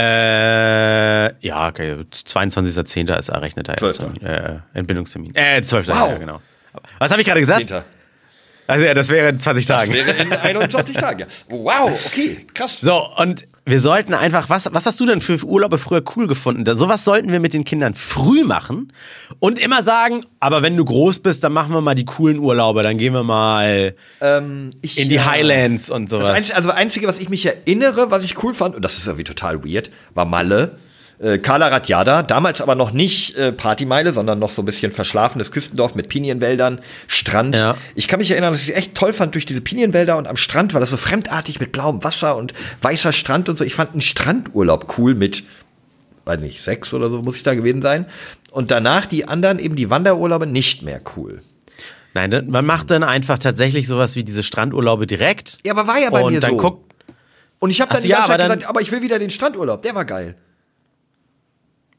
[0.00, 3.18] Äh, ja, okay, 22.10.
[3.18, 3.74] ist errechneter
[4.22, 5.34] äh, Entbindungstermin.
[5.34, 5.88] Äh, 12.
[5.88, 5.94] Wow.
[5.94, 6.40] Ja, genau.
[6.98, 7.68] Was habe ich gerade gesagt?
[7.68, 7.82] 10.
[8.68, 9.92] Also ja, das wäre in 20 Tagen.
[9.92, 11.26] Das wäre in 21 Tagen, ja.
[11.48, 12.80] Wow, okay, krass.
[12.80, 16.64] So, und wir sollten einfach, was, was hast du denn für Urlaube früher cool gefunden?
[16.64, 18.92] Da, sowas sollten wir mit den Kindern früh machen
[19.40, 22.82] und immer sagen, aber wenn du groß bist, dann machen wir mal die coolen Urlaube,
[22.82, 26.28] dann gehen wir mal ähm, ich, in die Highlands und sowas.
[26.28, 28.96] Das Einzige, also das Einzige, was ich mich erinnere, was ich cool fand, und das
[28.96, 30.78] ist irgendwie total weird, war Malle
[31.18, 35.50] äh, Kala Ratjada, damals aber noch nicht äh, Partymeile, sondern noch so ein bisschen verschlafenes
[35.50, 37.58] Küstendorf mit Pinienwäldern, Strand.
[37.58, 37.76] Ja.
[37.94, 40.36] Ich kann mich erinnern, dass ich es echt toll fand durch diese Pinienwälder und am
[40.36, 43.64] Strand war das so fremdartig mit blauem Wasser und weißer Strand und so.
[43.64, 45.44] Ich fand einen Strandurlaub cool mit,
[46.24, 48.06] weiß nicht, sechs oder so muss ich da gewesen sein.
[48.50, 51.42] Und danach die anderen, eben die Wanderurlaube, nicht mehr cool.
[52.14, 55.58] Nein, man macht dann einfach tatsächlich sowas wie diese Strandurlaube direkt.
[55.64, 56.56] Ja, aber war ja bei und mir dann so.
[56.56, 56.94] Guckt,
[57.58, 59.82] und ich habe dann die ganze ja, Zeit gesagt, aber ich will wieder den Strandurlaub,
[59.82, 60.36] der war geil.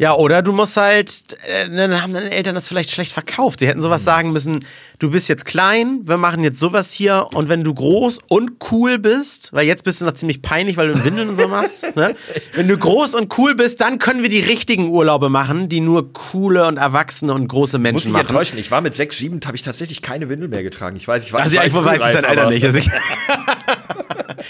[0.00, 3.58] Ja, oder du musst halt, äh, dann haben deine Eltern das vielleicht schlecht verkauft.
[3.60, 4.64] Sie hätten sowas sagen müssen,
[4.98, 8.98] du bist jetzt klein, wir machen jetzt sowas hier und wenn du groß und cool
[8.98, 11.94] bist, weil jetzt bist du noch ziemlich peinlich, weil du in Windeln und so machst,
[11.96, 12.16] ne?
[12.54, 16.14] Wenn du groß und cool bist, dann können wir die richtigen Urlaube machen, die nur
[16.14, 18.22] coole und erwachsene und große Menschen machen.
[18.22, 20.96] Ich enttäuschen, ich war mit sechs, sieben, habe ich tatsächlich keine Windel mehr getragen.
[20.96, 22.64] Ich weiß, ich war Also ich weiß es dein Alter nicht.
[22.64, 22.80] Also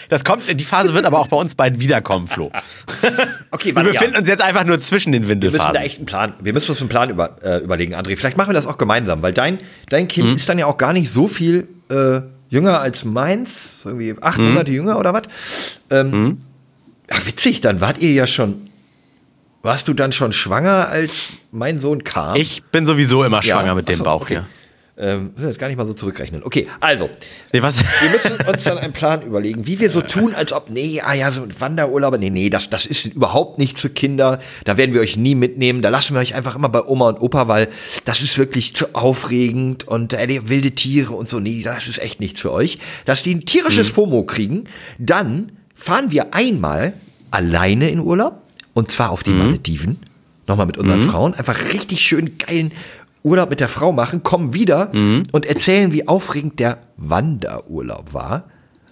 [0.09, 2.51] Das kommt, die Phase wird aber auch bei uns bald wiederkommen, Flo.
[3.53, 4.21] Okay, warte, Wir befinden ja.
[4.21, 5.75] uns jetzt einfach nur zwischen den Windelphasen.
[5.75, 8.17] Wir müssen da echt einen Plan, wir müssen uns einen Plan über, äh, überlegen, André.
[8.17, 10.37] Vielleicht machen wir das auch gemeinsam, weil dein, dein Kind mhm.
[10.37, 14.51] ist dann ja auch gar nicht so viel äh, jünger als meins, irgendwie acht mhm.
[14.51, 15.23] Monate jünger oder was.
[15.91, 16.39] Ähm, mhm.
[17.11, 18.71] Ach, witzig, dann wart ihr ja schon
[19.63, 21.13] Warst du dann schon schwanger, als
[21.53, 22.37] mein Sohn kam?
[22.37, 24.35] Ich bin sowieso immer schwanger ja, mit dem achso, Bauch okay.
[24.35, 24.47] hier.
[25.03, 26.43] Ähm, müssen jetzt gar nicht mal so zurückrechnen.
[26.43, 27.09] Okay, also.
[27.55, 27.79] Nee, was?
[27.79, 31.15] Wir müssen uns dann einen Plan überlegen, wie wir so tun, als ob, nee, ah
[31.15, 34.41] ja, so Wanderurlaube, nee, nee, das, das ist überhaupt nichts für Kinder.
[34.65, 35.81] Da werden wir euch nie mitnehmen.
[35.81, 37.69] Da lassen wir euch einfach immer bei Oma und Opa, weil
[38.05, 41.41] das ist wirklich zu aufregend und äh, wilde Tiere und so.
[41.41, 42.79] Nee, das ist echt nichts für euch.
[43.07, 43.95] Dass die ein tierisches hm.
[43.95, 44.65] FOMO kriegen,
[44.99, 46.93] dann fahren wir einmal
[47.31, 48.43] alleine in Urlaub
[48.75, 49.39] und zwar auf die mhm.
[49.39, 49.99] Malediven.
[50.47, 51.09] Nochmal mit unseren mhm.
[51.09, 51.35] Frauen.
[51.35, 52.73] Einfach richtig schön geilen
[53.23, 55.25] Urlaub mit der Frau machen, kommen wieder mhm.
[55.33, 58.45] und erzählen, wie aufregend der Wanderurlaub war.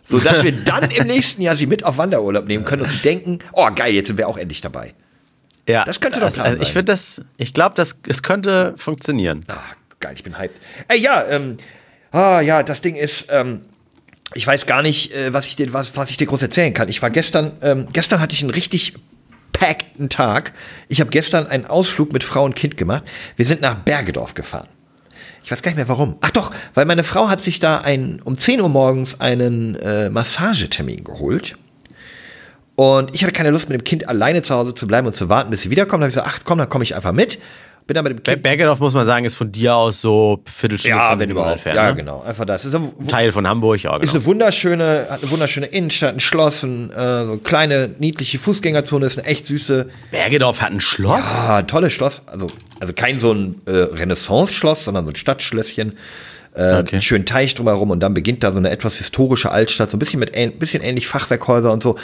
[0.07, 2.99] So dass wir dann im nächsten Jahr sie mit auf Wanderurlaub nehmen können und sie
[2.99, 4.95] denken, oh geil, jetzt sind wir auch endlich dabei.
[5.69, 9.45] Ja, das könnte doch also, also Ich finde das, ich glaube, das, es könnte funktionieren.
[9.49, 9.59] Ah,
[10.01, 10.59] geil, ich bin hyped.
[10.89, 11.59] Ey, ja, ähm,
[12.11, 13.61] ah, ja, das Ding ist, ähm,
[14.35, 16.89] ich weiß gar nicht, äh, was ich dir, was, was ich dir groß erzählen kann.
[16.89, 18.95] Ich war gestern, ähm, gestern hatte ich einen richtig
[19.59, 20.53] packten Tag.
[20.89, 23.05] Ich habe gestern einen Ausflug mit Frau und Kind gemacht.
[23.37, 24.69] Wir sind nach Bergedorf gefahren.
[25.43, 26.17] Ich weiß gar nicht mehr warum.
[26.21, 30.11] Ach doch, weil meine Frau hat sich da ein, um 10 Uhr morgens einen äh,
[30.11, 31.57] Massagetermin geholt.
[32.77, 35.29] Und ich hatte keine Lust, mit dem Kind alleine zu Hause zu bleiben und zu
[35.29, 36.03] warten, bis sie wiederkommt.
[36.03, 37.39] Da habe ich gesagt, ach komm, dann komme ich einfach mit.
[37.89, 40.99] Bin dann mit dem kind Bergedorf, muss man sagen, ist von dir aus so Viertelstunde,
[40.99, 41.53] ja, wenn überhaupt.
[41.53, 41.97] Entfernt, ja, ne?
[41.97, 42.21] genau.
[42.21, 42.67] Einfach das.
[42.67, 44.05] Ist ein Teil von Hamburg, ja, genau.
[44.05, 48.39] Ist eine wunderschöne, hat eine wunderschöne Innenstadt, ein Schloss, ein, äh, so eine kleine, niedliche
[48.39, 49.89] Fußgängerzone, ist eine echt süße.
[50.11, 51.19] Bergedorf hat ein Schloss?
[51.19, 52.21] Ja, ein tolles Schloss.
[52.27, 52.49] Also,
[52.79, 55.97] also kein so ein äh, Renaissance-Schloss, sondern so ein Stadtschlösschen.
[56.55, 57.01] Äh, okay.
[57.01, 60.21] Schönen Teich drumherum und dann beginnt da so eine etwas historische Altstadt, so ein bisschen
[60.21, 61.97] mit ein bisschen ähnlich Fachwerkhäuser und so.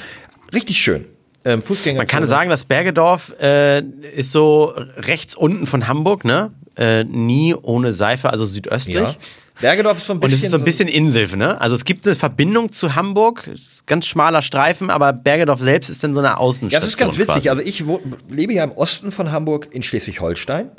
[0.50, 1.04] Richtig schön
[1.44, 1.98] ähm, Fußgänger.
[1.98, 6.50] Man kann sagen, das Bergedorf äh, ist so rechts unten von Hamburg, ne?
[6.76, 8.96] Äh, nie ohne Seife, also südöstlich.
[8.96, 9.14] Ja.
[9.60, 10.32] Bergedorf ist so ein bisschen.
[10.32, 11.60] Und es ist so ein bisschen Insel, ne?
[11.60, 13.48] Also es gibt eine Verbindung zu Hamburg,
[13.86, 16.70] ganz schmaler Streifen, aber Bergedorf selbst ist dann so eine Außenstation.
[16.72, 17.44] Ja, das ist ganz witzig.
[17.44, 17.48] Quasi.
[17.50, 17.84] Also ich
[18.28, 20.70] lebe ja im Osten von Hamburg in Schleswig-Holstein,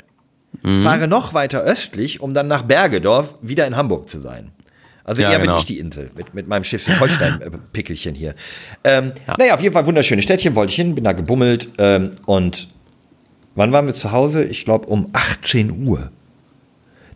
[0.62, 0.82] mhm.
[0.82, 4.52] fahre noch weiter östlich, um dann nach Bergedorf wieder in Hamburg zu sein.
[5.06, 5.52] Also ja, eher genau.
[5.52, 8.34] bin ich die Insel mit, mit meinem Schiff Holstein-Pickelchen hier.
[8.82, 9.36] Ähm, ja.
[9.38, 12.66] Naja, auf jeden Fall wunderschönes Städtchen, wollte ich hin, bin da gebummelt ähm, und
[13.54, 14.42] wann waren wir zu Hause?
[14.44, 16.10] Ich glaube um 18 Uhr.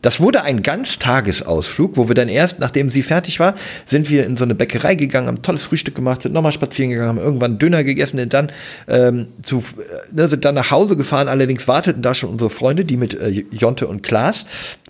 [0.02, 3.54] Das wurde ein Ganztagesausflug, wo wir dann erst, nachdem sie fertig war,
[3.86, 7.08] sind wir in so eine Bäckerei gegangen, haben tolles Frühstück gemacht, sind nochmal spazieren gegangen,
[7.08, 8.50] haben irgendwann Döner gegessen, und dann
[8.88, 11.28] ähm, zu, äh, ne, sind dann nach Hause gefahren.
[11.28, 14.46] Allerdings warteten da schon unsere Freunde, die mit äh, Jonte und Klaas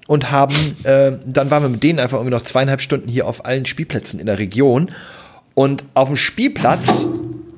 [0.06, 3.44] und haben, äh, dann waren wir mit denen einfach irgendwie noch zweieinhalb Stunden hier auf
[3.44, 4.90] allen Spielplätzen in der Region.
[5.54, 6.88] Und auf dem Spielplatz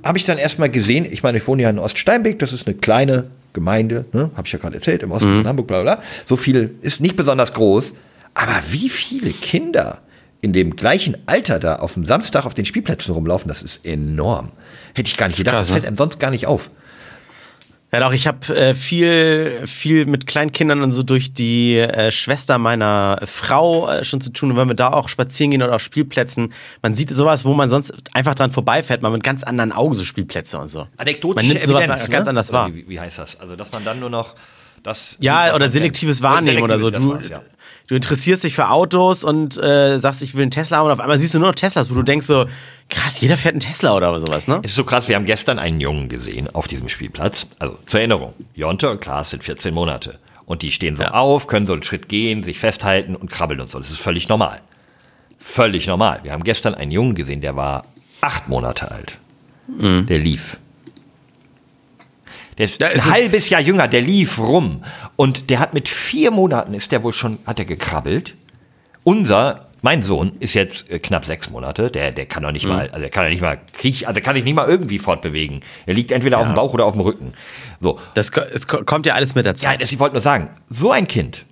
[0.03, 2.77] habe ich dann erstmal gesehen, ich meine, ich wohne ja in Oststeinbeck, das ist eine
[2.77, 5.39] kleine Gemeinde, ne, habe ich ja gerade erzählt, im Osten mhm.
[5.39, 6.03] von Hamburg, bla bla.
[6.27, 7.95] So viel ist nicht besonders groß.
[8.35, 9.99] Aber wie viele Kinder
[10.41, 14.51] in dem gleichen Alter da auf dem Samstag auf den Spielplätzen rumlaufen, das ist enorm.
[14.95, 16.71] Hätte ich gar nicht gedacht, das, das fällt einem sonst gar nicht auf.
[17.95, 22.57] Ja, doch, ich habe äh, viel, viel mit Kleinkindern und so durch die äh, Schwester
[22.57, 24.53] meiner Frau äh, schon zu tun.
[24.53, 27.69] Und wenn wir da auch spazieren gehen oder auf Spielplätzen, man sieht sowas, wo man
[27.69, 30.87] sonst einfach dran vorbeifährt, man mit ganz anderen Augen so Spielplätze und so.
[30.97, 31.45] Anekdotisch.
[31.45, 32.31] Man nimmt sowas Evidenz, ganz ne?
[32.31, 32.73] anders wahr.
[32.73, 33.39] Wie, wie, heißt das?
[33.39, 34.37] Also, dass man dann nur noch
[34.83, 35.19] das.
[35.21, 36.91] Ja, oder selektives Wahrnehmen oder so.
[36.91, 37.43] Du, ja
[37.93, 41.01] du interessierst dich für Autos und äh, sagst, ich will einen Tesla haben und auf
[41.01, 42.47] einmal siehst du nur noch Teslas, wo du denkst so,
[42.89, 44.61] krass, jeder fährt einen Tesla oder sowas, ne?
[44.63, 47.47] Es ist so krass, wir haben gestern einen Jungen gesehen auf diesem Spielplatz.
[47.59, 50.19] Also zur Erinnerung, Jonte und Klaas sind 14 Monate.
[50.47, 51.13] Und die stehen so ja.
[51.13, 53.79] auf, können so einen Schritt gehen, sich festhalten und krabbeln und so.
[53.79, 54.63] Das ist völlig normal.
[55.39, 56.21] Völlig normal.
[56.23, 57.85] Wir haben gestern einen Jungen gesehen, der war
[58.23, 59.19] acht Monate alt.
[59.69, 60.07] Mhm.
[60.07, 60.57] Der lief.
[62.59, 64.85] Der ist ein halbes Jahr jünger, der lief rum.
[65.23, 68.35] Und der hat mit vier Monaten, ist der wohl schon, hat er gekrabbelt.
[69.05, 71.93] Unser, mein Sohn, ist jetzt äh, knapp sechs Monate.
[71.93, 72.73] Der, der kann doch nicht mhm.
[72.73, 75.61] mal, also der kann doch nicht mal kriech, also kann sich nicht mal irgendwie fortbewegen.
[75.87, 76.41] Er liegt entweder ja.
[76.41, 77.35] auf dem Bauch oder auf dem Rücken.
[77.81, 78.01] So.
[78.15, 79.75] Das es kommt ja alles mit der Zeit.
[79.75, 81.47] Ja, das, ich wollte nur sagen, so ein Kind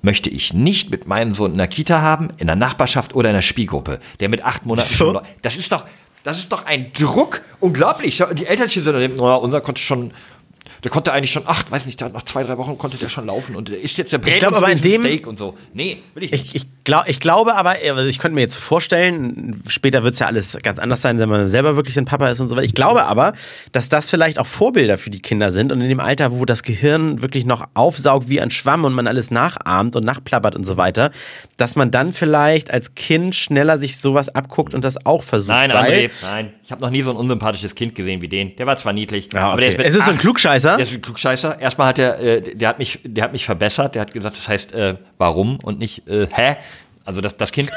[0.00, 3.34] möchte ich nicht mit meinem Sohn in der Kita haben, in der Nachbarschaft oder in
[3.34, 4.96] der Spielgruppe, der mit acht Monaten so?
[4.96, 5.18] schon.
[5.42, 5.86] Das ist doch,
[6.22, 7.42] das ist doch ein Druck.
[7.58, 8.22] Unglaublich.
[8.34, 10.12] Die Elternchen sind dann, oh, unser konnte schon
[10.84, 13.56] der konnte eigentlich schon, ach, weiß nicht, nach zwei, drei Wochen konnte der schon laufen
[13.56, 15.56] und der ist jetzt der glaube aber in dem Steak und so.
[15.74, 16.54] Nee, will ich nicht.
[16.54, 20.20] Ich, ich, glaub, ich glaube aber, also ich könnte mir jetzt vorstellen, später wird es
[20.20, 22.66] ja alles ganz anders sein, wenn man selber wirklich ein Papa ist und so weiter.
[22.66, 23.32] Ich glaube aber,
[23.72, 26.62] dass das vielleicht auch Vorbilder für die Kinder sind und in dem Alter, wo das
[26.62, 30.76] Gehirn wirklich noch aufsaugt wie ein Schwamm und man alles nachahmt und nachplappert und so
[30.76, 31.10] weiter,
[31.56, 35.48] dass man dann vielleicht als Kind schneller sich sowas abguckt und das auch versucht.
[35.48, 36.52] Nein, André, nein.
[36.68, 38.54] Ich habe noch nie so ein unsympathisches Kind gesehen wie den.
[38.56, 39.52] Der war zwar niedlich, ja, okay.
[39.52, 40.76] aber der ist mit Es ist so ein Klugscheißer.
[40.76, 41.58] Der ist ein Klugscheißer.
[41.58, 43.94] Erstmal hat er, äh, der hat mich, der hat mich verbessert.
[43.94, 46.56] Der hat gesagt, das heißt, äh, warum und nicht, äh, hä?
[47.06, 47.70] Also das, das Kind,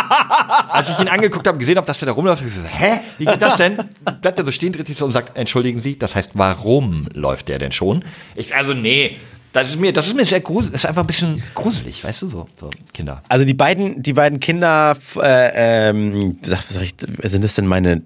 [0.68, 3.00] als ich ihn angeguckt habe, gesehen habe, dass der da rumläuft, habe ich so, hä,
[3.16, 3.78] wie geht das denn?
[4.20, 7.48] Bleibt er so stehen, dreht sich so und sagt, entschuldigen Sie, das heißt, warum läuft
[7.48, 8.04] der denn schon?
[8.34, 9.16] Ich, also nee,
[9.54, 12.20] das ist mir, das ist mir sehr gruselig, das ist einfach ein bisschen gruselig, weißt
[12.20, 13.22] du, so, so Kinder.
[13.30, 18.02] Also die beiden, die beiden Kinder, äh, ähm, sag, sag ich, sind das denn meine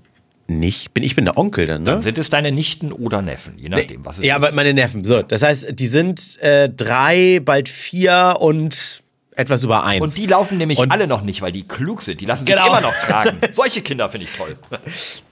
[0.59, 1.91] nicht, bin ich bin der Onkel dann, ne?
[1.93, 4.43] Dann sind es deine Nichten oder Neffen, je nachdem, was es ja, ist.
[4.43, 5.05] Ja, aber meine Neffen.
[5.05, 9.03] So, das heißt, die sind äh, drei, bald vier und
[9.41, 10.03] etwas über eins.
[10.03, 12.21] Und die laufen nämlich und alle noch nicht, weil die klug sind.
[12.21, 12.69] Die lassen sich genau.
[12.69, 13.39] immer noch tragen.
[13.53, 14.57] Solche Kinder finde ich toll.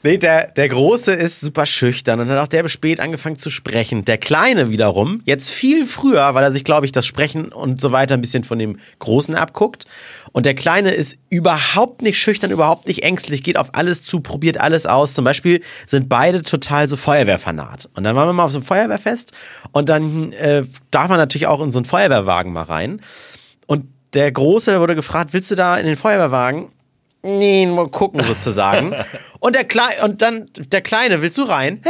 [0.05, 4.05] Nee, der, der Große ist super schüchtern und hat auch der spät angefangen zu sprechen.
[4.05, 7.91] Der Kleine wiederum, jetzt viel früher, weil er sich, glaube ich, das Sprechen und so
[7.91, 9.87] weiter ein bisschen von dem Großen abguckt.
[10.33, 14.59] Und der Kleine ist überhaupt nicht schüchtern, überhaupt nicht ängstlich, geht auf alles zu, probiert
[14.59, 15.15] alles aus.
[15.15, 17.89] Zum Beispiel sind beide total so Feuerwehrfanat.
[17.95, 19.33] Und dann waren wir mal auf so einem Feuerwehrfest
[19.73, 23.01] und dann äh, darf man natürlich auch in so einen Feuerwehrwagen mal rein.
[24.15, 26.71] Der Große, der wurde gefragt, willst du da in den Feuerwehrwagen?
[27.23, 28.95] Nee, mal gucken sozusagen.
[29.41, 31.81] und der Kleine, und dann der Kleine, willst du rein?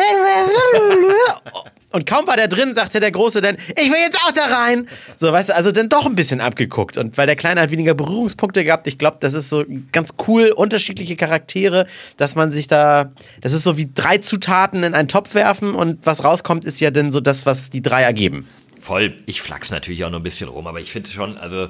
[1.90, 4.88] Und kaum war der drin, sagte der Große dann, ich will jetzt auch da rein.
[5.16, 6.98] So, weißt du, also dann doch ein bisschen abgeguckt.
[6.98, 10.52] Und weil der Kleine hat weniger Berührungspunkte gehabt, ich glaube, das ist so ganz cool,
[10.54, 15.34] unterschiedliche Charaktere, dass man sich da, das ist so wie drei Zutaten in einen Topf
[15.34, 18.46] werfen und was rauskommt, ist ja dann so das, was die drei ergeben.
[18.80, 19.14] Voll.
[19.26, 21.68] Ich flachs natürlich auch noch ein bisschen rum, aber ich finde schon, also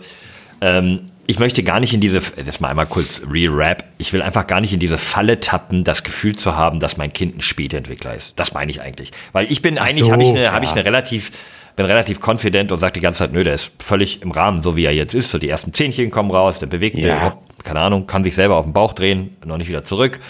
[0.60, 4.46] ähm, ich möchte gar nicht in diese, das mal einmal kurz re-rap, ich will einfach
[4.46, 8.14] gar nicht in diese Falle tappen, das Gefühl zu haben, dass mein Kind ein Spätentwickler
[8.14, 8.38] ist.
[8.38, 9.12] Das meine ich eigentlich.
[9.32, 10.52] Weil ich bin, Ach eigentlich so, habe ich eine, ja.
[10.52, 11.30] habe ich eine relativ,
[11.76, 14.74] bin relativ confident und sage die ganze Zeit, nö, der ist völlig im Rahmen, so
[14.74, 15.30] wie er jetzt ist.
[15.30, 17.36] So die ersten Zähnchen kommen raus, der bewegt, ja.
[17.62, 20.20] keine Ahnung, kann sich selber auf den Bauch drehen, noch nicht wieder zurück.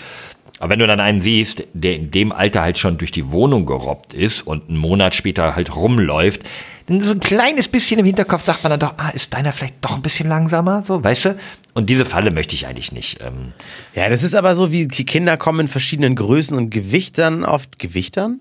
[0.58, 3.66] Aber wenn du dann einen siehst, der in dem Alter halt schon durch die Wohnung
[3.66, 6.42] gerobbt ist und einen Monat später halt rumläuft,
[6.88, 9.96] so ein kleines bisschen im Hinterkopf sagt man dann doch, ah, ist deiner vielleicht doch
[9.96, 11.38] ein bisschen langsamer, so, weißt du?
[11.74, 13.20] Und diese Falle möchte ich eigentlich nicht.
[13.20, 13.52] Ähm
[13.94, 17.68] ja, das ist aber so, wie die Kinder kommen in verschiedenen Größen und Gewichtern auf
[17.78, 18.40] Gewichtern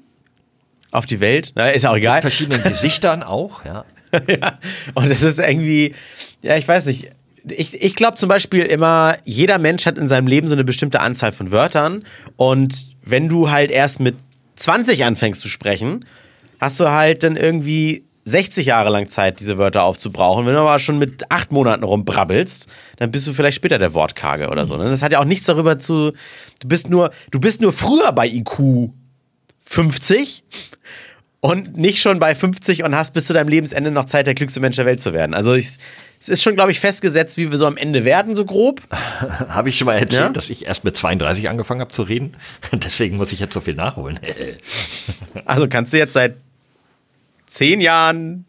[0.92, 1.52] auf die Welt.
[1.56, 2.16] Na, ist auch egal.
[2.16, 3.86] Mit verschiedenen Gesichtern auch, ja.
[4.28, 4.60] ja.
[4.94, 5.94] Und das ist irgendwie,
[6.42, 7.10] ja, ich weiß nicht
[7.52, 11.00] ich, ich glaube zum Beispiel immer, jeder Mensch hat in seinem Leben so eine bestimmte
[11.00, 12.04] Anzahl von Wörtern.
[12.36, 14.16] Und wenn du halt erst mit
[14.56, 16.06] 20 anfängst zu sprechen,
[16.60, 20.46] hast du halt dann irgendwie 60 Jahre lang Zeit, diese Wörter aufzubrauchen.
[20.46, 24.50] Wenn du aber schon mit acht Monaten rumbrabbelst, dann bist du vielleicht später der Wortkarge
[24.50, 24.76] oder so.
[24.76, 24.90] Ne?
[24.90, 26.12] Das hat ja auch nichts darüber zu.
[26.60, 28.90] Du bist nur, du bist nur früher bei IQ
[29.64, 30.44] 50
[31.40, 34.60] und nicht schon bei 50 und hast bis zu deinem Lebensende noch Zeit, der klügste
[34.60, 35.34] Mensch der Welt zu werden.
[35.34, 35.78] Also ich,
[36.20, 38.82] es ist schon, glaube ich, festgesetzt, wie wir so am Ende werden, so grob.
[38.92, 40.30] habe ich schon mal erzählt, ja?
[40.30, 42.36] dass ich erst mit 32 angefangen habe zu reden.
[42.74, 44.20] Deswegen muss ich jetzt so viel nachholen.
[45.46, 46.36] also kannst du jetzt seit
[47.58, 48.46] zehn Jahren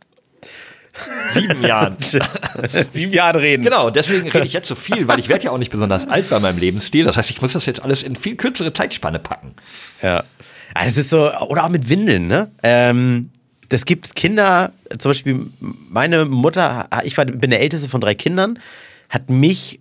[1.31, 1.97] Sieben Jahren.
[2.93, 3.63] Sieben Jahren reden.
[3.63, 6.29] Genau, deswegen rede ich jetzt so viel, weil ich werde ja auch nicht besonders alt
[6.29, 7.05] bei meinem Lebensstil.
[7.05, 9.55] Das heißt, ich muss das jetzt alles in viel kürzere Zeitspanne packen.
[10.03, 10.25] Ja.
[10.75, 12.51] Das ist so, oder auch mit Windeln, ne?
[12.65, 13.31] Ähm,
[13.69, 18.59] das gibt Kinder, zum Beispiel meine Mutter, ich war, bin der älteste von drei Kindern,
[19.09, 19.81] hat mich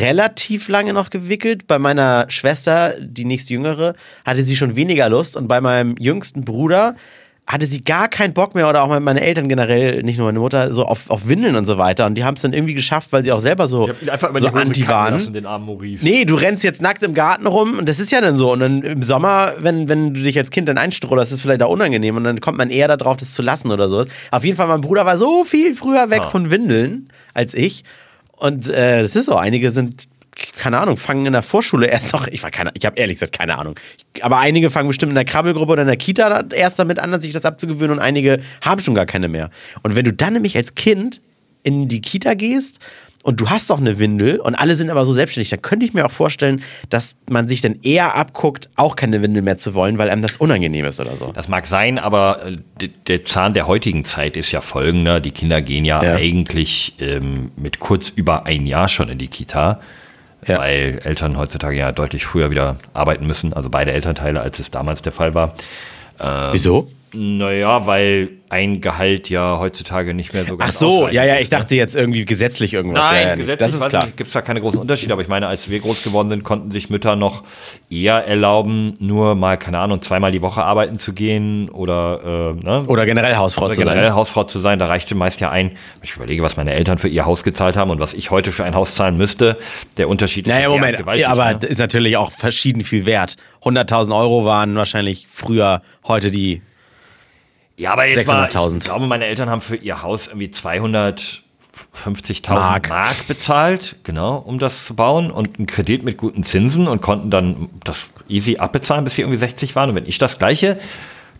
[0.00, 1.66] relativ lange noch gewickelt.
[1.66, 6.42] Bei meiner Schwester, die nächste jüngere, hatte sie schon weniger Lust und bei meinem jüngsten
[6.42, 6.96] Bruder
[7.46, 10.72] hatte sie gar keinen Bock mehr oder auch meine Eltern generell, nicht nur meine Mutter,
[10.72, 12.04] so auf, auf Windeln und so weiter.
[12.06, 14.48] Und die haben es dann irgendwie geschafft, weil sie auch selber so, ich einfach so
[14.48, 15.32] anti waren.
[15.32, 16.04] Den armen Maurice.
[16.04, 18.52] Nee, du rennst jetzt nackt im Garten rum und das ist ja dann so.
[18.52, 21.62] Und dann im Sommer, wenn, wenn du dich als Kind dann einstrollerst, ist es vielleicht
[21.62, 24.04] auch unangenehm und dann kommt man eher darauf, das zu lassen oder so.
[24.32, 26.26] Auf jeden Fall, mein Bruder war so viel früher weg ah.
[26.26, 27.84] von Windeln als ich.
[28.32, 32.26] Und äh, das ist so, einige sind keine Ahnung, fangen in der Vorschule erst noch,
[32.28, 33.78] ich war keine, ich habe ehrlich gesagt keine Ahnung.
[34.20, 37.32] aber einige fangen bestimmt in der Krabbelgruppe oder in der Kita erst damit an, sich
[37.32, 39.50] das abzugewöhnen und einige haben schon gar keine mehr.
[39.82, 41.22] Und wenn du dann nämlich als Kind
[41.62, 42.80] in die Kita gehst
[43.22, 45.94] und du hast doch eine Windel und alle sind aber so selbstständig, dann könnte ich
[45.94, 49.98] mir auch vorstellen, dass man sich dann eher abguckt, auch keine Windel mehr zu wollen,
[49.98, 51.32] weil einem das unangenehm ist oder so.
[51.32, 55.20] Das mag sein, aber äh, der Zahn der heutigen Zeit ist ja folgender.
[55.20, 56.14] Die Kinder gehen ja, ja.
[56.14, 59.80] eigentlich ähm, mit kurz über ein Jahr schon in die Kita
[60.46, 60.58] ja.
[60.58, 65.02] weil Eltern heutzutage ja deutlich früher wieder arbeiten müssen, also beide Elternteile, als es damals
[65.02, 65.54] der Fall war.
[66.20, 66.90] Ähm, Wieso?
[67.12, 71.50] Naja, weil ein Gehalt ja heutzutage nicht mehr so ganz Ach so, ja, ja, ich
[71.50, 71.58] ne?
[71.58, 73.10] dachte jetzt irgendwie gesetzlich irgendwas.
[73.10, 74.06] Nein, ja, gesetzlich das ist klar.
[74.16, 76.70] gibt es da keine großen Unterschiede, aber ich meine, als wir groß geworden sind, konnten
[76.70, 77.42] sich Mütter noch
[77.90, 82.84] eher erlauben, nur mal, keine Ahnung, zweimal die Woche arbeiten zu gehen oder, äh, ne?
[82.86, 84.14] Oder generell Hausfrau oder zu generell sein.
[84.14, 84.78] Hausfrau zu sein.
[84.78, 87.90] Da reichte meist ja ein, ich überlege, was meine Eltern für ihr Haus gezahlt haben
[87.90, 89.56] und was ich heute für ein Haus zahlen müsste.
[89.96, 91.28] Der Unterschied ist naja, Moment, gewaltig.
[91.28, 91.66] aber ne?
[91.66, 93.36] ist natürlich auch verschieden viel wert.
[93.62, 96.62] 100.000 Euro waren wahrscheinlich früher, heute die
[97.76, 101.42] ja, aber jetzt mal, ich glaube, meine Eltern haben für ihr Haus irgendwie 200
[102.04, 102.88] 50.000 Mark.
[102.88, 107.30] Mark bezahlt, genau, um das zu bauen und einen Kredit mit guten Zinsen und konnten
[107.30, 109.90] dann das easy abbezahlen, bis sie irgendwie 60 waren.
[109.90, 110.78] Und wenn ich das Gleiche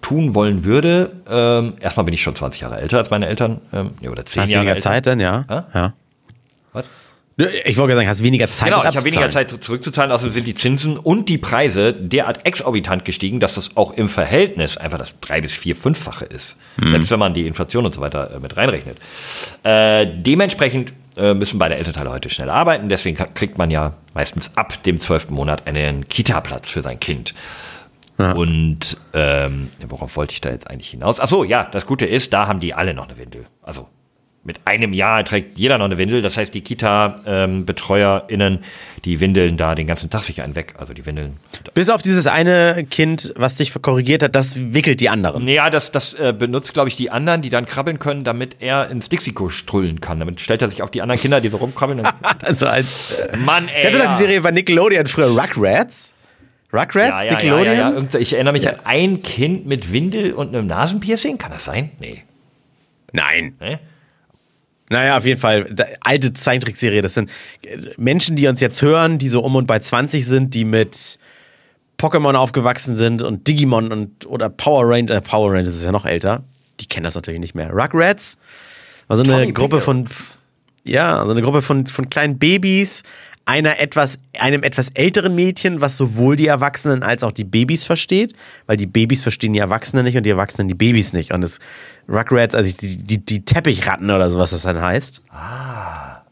[0.02, 3.92] tun wollen würde, ähm, erstmal bin ich schon 20 Jahre älter als meine Eltern, ähm,
[4.08, 4.90] oder 10 Hast Jahre weniger älter.
[4.90, 5.44] Zeit dann, ja?
[5.48, 5.66] Ja.
[5.74, 5.92] ja.
[6.72, 6.84] Was?
[7.38, 8.68] Ich wollte sagen, hast weniger Zeit.
[8.68, 13.04] Genau, ich habe weniger Zeit zurückzuzahlen, außerdem sind die Zinsen und die Preise derart exorbitant
[13.04, 16.56] gestiegen, dass das auch im Verhältnis einfach das drei bis vier, fünffache ist.
[16.78, 16.92] Mhm.
[16.92, 18.96] Selbst wenn man die Inflation und so weiter äh, mit reinrechnet.
[19.64, 22.88] Äh, dementsprechend äh, müssen beide Elternteile heute schnell arbeiten.
[22.88, 27.34] Deswegen kriegt man ja meistens ab dem zwölften Monat einen Kita-Platz für sein Kind.
[28.18, 28.32] Ja.
[28.32, 31.20] Und ähm, worauf wollte ich da jetzt eigentlich hinaus?
[31.20, 33.44] Ach so, ja, das Gute ist, da haben die alle noch eine Windel.
[33.60, 33.88] Also
[34.46, 36.22] mit einem Jahr trägt jeder noch eine Windel.
[36.22, 38.60] Das heißt, die Kita-BetreuerInnen, ähm,
[39.04, 40.74] die windeln da den ganzen Tag sich einen weg.
[40.78, 41.36] Also die windeln.
[41.74, 45.46] Bis auf dieses eine Kind, was dich korrigiert hat, das wickelt die anderen.
[45.48, 48.88] Ja, das, das äh, benutzt, glaube ich, die anderen, die dann krabbeln können, damit er
[48.88, 50.20] ins Dixiko strullen kann.
[50.20, 52.02] Damit stellt er sich auf die anderen Kinder, die so rumkrabbeln.
[52.42, 53.18] also als.
[53.18, 53.82] Äh, Mann, ey.
[53.82, 56.12] Kennst du noch die Serie bei Nickelodeon früher Rugrats?
[56.72, 56.96] Rugrats?
[56.96, 57.76] Ja, ja, Nickelodeon?
[57.76, 61.38] Ja, ja, ich erinnere mich an ein Kind mit Windel und einem Nasenpiercing.
[61.38, 61.90] Kann das sein?
[61.98, 62.22] Nee.
[63.12, 63.56] Nein.
[63.60, 63.78] Nee?
[64.88, 65.66] Naja, auf jeden Fall.
[66.00, 67.02] Alte Zeichentrickserie.
[67.02, 67.30] Das sind
[67.62, 71.18] äh, Menschen, die uns jetzt hören, die so um und bei 20 sind, die mit
[71.98, 75.16] Pokémon aufgewachsen sind und Digimon und oder Power Rangers.
[75.16, 76.44] Äh, Power Rangers ist ja noch älter.
[76.80, 77.70] Die kennen das natürlich nicht mehr.
[77.70, 78.36] Rugrats
[79.08, 79.80] war so eine Tommy Gruppe Pickle.
[79.80, 80.08] von
[80.86, 83.02] ja, so eine Gruppe von, von kleinen Babys,
[83.46, 88.34] einer etwas, einem etwas älteren Mädchen, was sowohl die Erwachsenen als auch die Babys versteht,
[88.66, 91.32] weil die Babys verstehen die Erwachsenen nicht und die Erwachsenen die Babys nicht.
[91.32, 91.60] Und das
[92.08, 95.22] Rugrats, also die, die, die Teppichratten oder sowas das dann heißt.
[95.30, 96.22] Ah.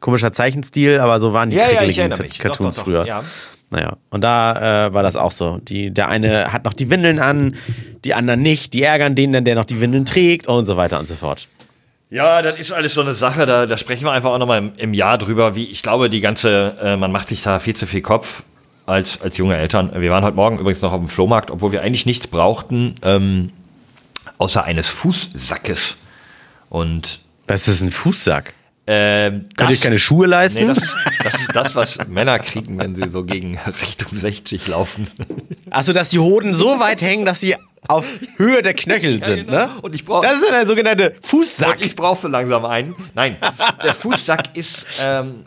[0.00, 2.38] Komischer Zeichenstil, aber so waren die ja, ja, ich mich.
[2.38, 3.06] Cartoons doch, doch, früher.
[3.06, 3.24] Ja.
[3.70, 5.58] Naja, und da äh, war das auch so.
[5.58, 7.56] Die, der eine hat noch die Windeln an,
[8.04, 10.98] die anderen nicht, die ärgern den dann, der noch die Windeln trägt und so weiter
[10.98, 11.48] und so fort.
[12.10, 14.72] Ja, das ist alles so eine Sache, da, da sprechen wir einfach auch nochmal im,
[14.78, 17.86] im Jahr drüber, wie ich glaube, die ganze, äh, man macht sich da viel zu
[17.86, 18.44] viel Kopf
[18.86, 19.92] als, als junge Eltern.
[19.94, 23.52] Wir waren heute Morgen übrigens noch auf dem Flohmarkt, obwohl wir eigentlich nichts brauchten, ähm,
[24.38, 25.98] außer eines Fußsackes.
[26.70, 28.54] Und was ist ein Fußsack?
[28.86, 30.60] Ähm, Könnt ihr keine Schuhe leisten?
[30.60, 34.66] Nee, das, ist, das ist das, was Männer kriegen, wenn sie so gegen Richtung 60
[34.66, 35.10] laufen.
[35.68, 37.54] Achso, dass die Hoden so weit hängen, dass sie
[37.86, 39.74] auf Höhe der Knöchel sind, ja, genau.
[39.74, 39.82] ne?
[39.82, 40.26] Und ich brauche.
[40.26, 41.76] Das ist ein sogenannter Fußsack.
[41.76, 42.94] Und ich brauche so langsam einen.
[43.14, 43.36] Nein,
[43.82, 44.86] der Fußsack ist.
[45.02, 45.44] Ähm,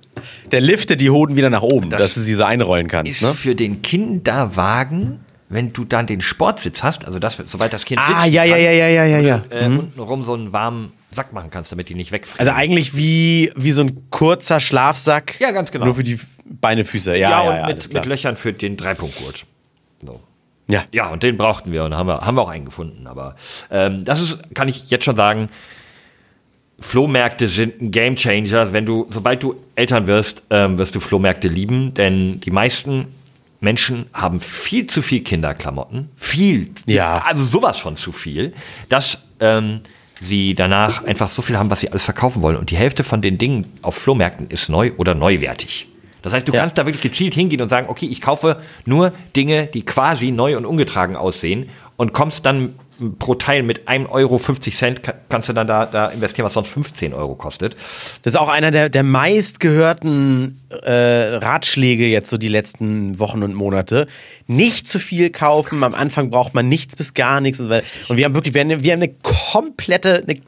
[0.52, 3.12] der liftet die Hoden wieder nach oben, das dass du sie so einrollen kannst.
[3.12, 3.34] Ist ne?
[3.34, 5.20] für den Kinderwagen
[5.52, 8.72] wenn du dann den Sportsitz hast, also das, soweit das Kind ah, ja, ja, ja,
[8.72, 9.44] ja, ja, ja, ja.
[9.52, 9.80] Äh, mhm.
[9.80, 12.48] untenrum so einen warmen Sack machen kannst, damit die nicht wegfrieren.
[12.48, 15.36] Also eigentlich wie, wie so ein kurzer Schlafsack.
[15.42, 15.86] Ja, ganz genau.
[15.86, 17.18] Nur für die Beine, Füße.
[17.18, 19.46] Ja, ja, ja, ja mit, mit Löchern für den Dreipunktgurt.
[20.02, 20.22] So.
[20.72, 20.84] Ja.
[20.92, 23.08] Ja, und den brauchten wir und haben wir, haben wir auch einen gefunden.
[23.08, 23.36] Aber
[23.70, 25.50] ähm, das ist, kann ich jetzt schon sagen,
[26.80, 28.74] Flohmärkte sind ein Gamechanger.
[28.74, 33.08] Wenn du, sobald du Eltern wirst, ähm, wirst du Flohmärkte lieben, denn die meisten
[33.60, 37.18] Menschen haben viel zu viel Kinderklamotten, viel, ja.
[37.20, 38.54] also sowas von zu viel,
[38.90, 39.82] dass ähm,
[40.20, 42.58] sie danach einfach so viel haben, was sie alles verkaufen wollen.
[42.58, 45.88] Und die Hälfte von den Dingen auf Flohmärkten ist neu oder neuwertig.
[46.22, 46.62] Das heißt, du ja.
[46.62, 50.58] kannst da wirklich gezielt hingehen und sagen, okay, ich kaufe nur Dinge, die quasi neu
[50.58, 52.76] und ungetragen aussehen und kommst dann
[53.20, 54.40] pro Teil mit 1,50 Euro
[55.30, 57.76] kannst du dann da, da investieren, was sonst 15 Euro kostet.
[58.22, 60.92] Das ist auch einer der, der meistgehörten äh,
[61.36, 64.08] Ratschläge jetzt so die letzten Wochen und Monate.
[64.48, 67.60] Nicht zu viel kaufen, am Anfang braucht man nichts bis gar nichts.
[67.60, 67.72] Und
[68.18, 70.42] wir haben wirklich, wir haben eine, wir haben eine komplette, eine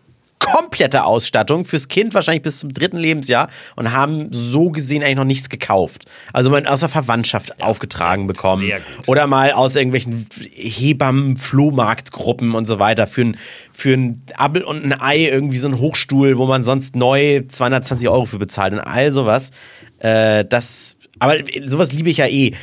[0.43, 5.23] komplette Ausstattung fürs Kind wahrscheinlich bis zum dritten Lebensjahr und haben so gesehen eigentlich noch
[5.23, 6.05] nichts gekauft.
[6.31, 8.71] Also man aus der Verwandtschaft ja, aufgetragen bekommen
[9.07, 13.37] oder mal aus irgendwelchen Hebammen, Flohmarktgruppen und so weiter für ein
[13.71, 18.07] für ein Appel und ein Ei irgendwie so ein Hochstuhl, wo man sonst neu 220
[18.09, 19.51] Euro für bezahlt und all sowas.
[19.99, 22.53] Äh, das, aber sowas liebe ich ja eh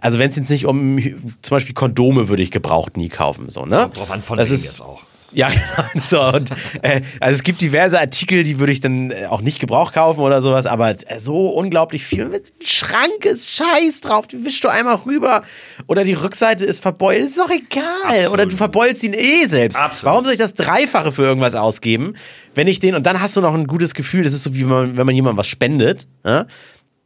[0.00, 0.98] also wenn es jetzt nicht um
[1.42, 4.50] zum Beispiel Kondome würde ich gebraucht nie kaufen so ne Kommt drauf an von das
[4.50, 5.02] ist jetzt auch
[5.36, 5.48] ja,
[5.92, 6.04] genau.
[6.04, 9.58] So, und, äh, also es gibt diverse Artikel, die würde ich dann äh, auch nicht
[9.60, 12.26] Gebrauch kaufen oder sowas, aber äh, so unglaublich viel.
[12.26, 15.42] Mit Schrank ist Scheiß drauf, die wischst du einmal rüber.
[15.86, 17.84] Oder die Rückseite ist verbeult, ist doch egal.
[18.04, 18.32] Absolut.
[18.32, 19.78] Oder du verbeulst ihn eh selbst.
[19.78, 20.04] Absolut.
[20.04, 22.14] Warum soll ich das Dreifache für irgendwas ausgeben,
[22.54, 24.64] wenn ich den, und dann hast du noch ein gutes Gefühl, das ist so wie
[24.64, 26.46] man, wenn man jemandem was spendet, ja?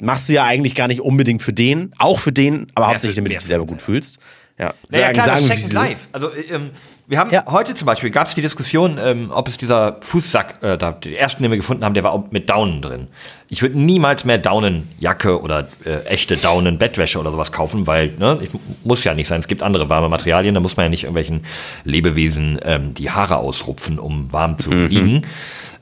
[0.01, 3.33] machst du ja eigentlich gar nicht unbedingt für den, auch für den, aber hauptsächlich damit
[3.33, 4.21] du dich selber gut fühlst.
[4.57, 6.01] Ja, naja, sagen, klar, sagen, das Second Life.
[6.13, 6.71] Also ähm,
[7.11, 7.45] wir haben ja.
[7.49, 11.13] heute zum Beispiel, gab es die Diskussion, ähm, ob es dieser Fußsack, äh, da, den
[11.13, 13.09] ersten, den wir gefunden haben, der war mit Daunen drin.
[13.49, 18.51] Ich würde niemals mehr Daunenjacke oder äh, echte Daunen-Bettwäsche oder sowas kaufen, weil, ne, ich,
[18.85, 19.41] muss ja nicht sein.
[19.41, 21.45] Es gibt andere warme Materialien, da muss man ja nicht irgendwelchen
[21.83, 24.87] Lebewesen ähm, die Haare ausrupfen, um warm zu mhm.
[24.87, 25.23] liegen.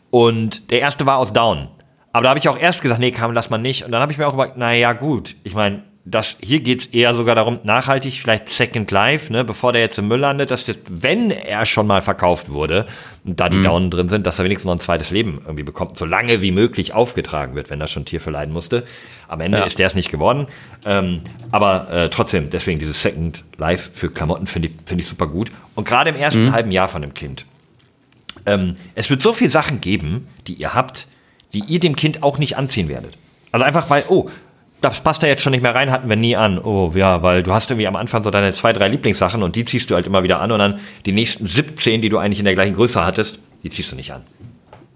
[0.08, 1.68] Und der erste war aus Down.
[2.14, 3.84] Aber da habe ich auch erst gesagt, nee, kam, lass mal nicht.
[3.84, 5.34] Und dann habe ich mir auch überlegt, naja, gut.
[5.44, 9.72] Ich meine, das, hier geht es eher sogar darum, nachhaltig, vielleicht Second Life, ne, bevor
[9.72, 12.86] der jetzt im Müll landet, dass das, wenn er schon mal verkauft wurde
[13.24, 13.64] und da die mhm.
[13.64, 16.50] Daunen drin sind, dass er wenigstens noch ein zweites Leben irgendwie bekommt, so lange wie
[16.50, 18.84] möglich aufgetragen wird, wenn er schon Tier verleiden musste.
[19.28, 19.64] Am Ende ja.
[19.64, 20.46] ist der es nicht geworden.
[20.86, 25.26] Ähm, aber äh, trotzdem, deswegen dieses Second Life für Klamotten finde ich, find ich super
[25.26, 25.50] gut.
[25.74, 26.52] Und gerade im ersten mhm.
[26.52, 27.44] halben Jahr von dem Kind.
[28.46, 31.06] Ähm, es wird so viele Sachen geben, die ihr habt,
[31.52, 33.18] die ihr dem Kind auch nicht anziehen werdet.
[33.52, 34.30] Also einfach weil, oh,
[34.80, 36.58] das passt da jetzt schon nicht mehr rein, hatten wir nie an.
[36.58, 39.64] Oh ja, weil du hast irgendwie am Anfang so deine zwei, drei Lieblingssachen und die
[39.64, 42.44] ziehst du halt immer wieder an und dann die nächsten 17, die du eigentlich in
[42.44, 44.24] der gleichen Größe hattest, die ziehst du nicht an.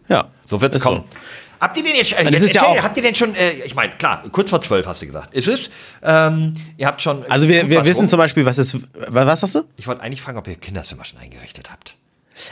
[0.09, 0.29] Ja.
[0.47, 1.05] So wird's kommen.
[1.11, 1.19] So.
[1.61, 3.93] Habt ihr den jetzt, äh, jetzt erzähl, ja habt ihr denn schon, äh, ich meine,
[3.93, 5.33] klar, kurz vor zwölf hast du gesagt.
[5.33, 5.71] Ist es?
[6.03, 7.25] Ähm, ihr habt schon.
[7.29, 8.09] Also wir, wir wissen rum.
[8.09, 8.77] zum Beispiel, was ist,
[9.07, 9.63] was hast du?
[9.77, 11.95] Ich wollte eigentlich fragen, ob ihr Kinderzimmer schon eingerichtet habt.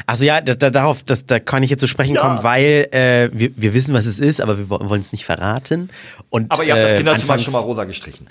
[0.07, 2.23] Also ja, da, da, darauf, das, da kann ich jetzt zu sprechen ja.
[2.23, 5.91] kommen, weil äh, wir, wir wissen, was es ist, aber wir wollen es nicht verraten.
[6.29, 8.29] Und, aber ihr habt das Kinderzimmer äh, schon mal rosa gestrichen.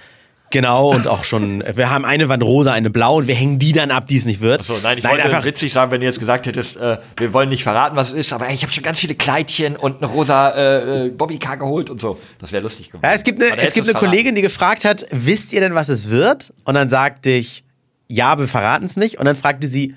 [0.52, 3.72] Genau, und auch schon, wir haben eine Wand rosa, eine blau und wir hängen die
[3.72, 4.62] dann ab, die es nicht wird.
[4.62, 7.34] Achso, nein, ich nein, wollte einfach witzig sagen, wenn du jetzt gesagt hättest, äh, wir
[7.34, 10.02] wollen nicht verraten, was es ist, aber ey, ich habe schon ganz viele Kleidchen und
[10.02, 12.20] eine rosa äh, äh Bobbycar geholt und so.
[12.40, 13.06] Das wäre lustig geworden.
[13.06, 15.88] Ja, es gibt eine, es gibt eine Kollegin, die gefragt hat, wisst ihr denn, was
[15.88, 16.52] es wird?
[16.64, 17.64] Und dann sagte ich,
[18.08, 19.20] ja, wir verraten es nicht.
[19.20, 19.94] Und dann fragte sie,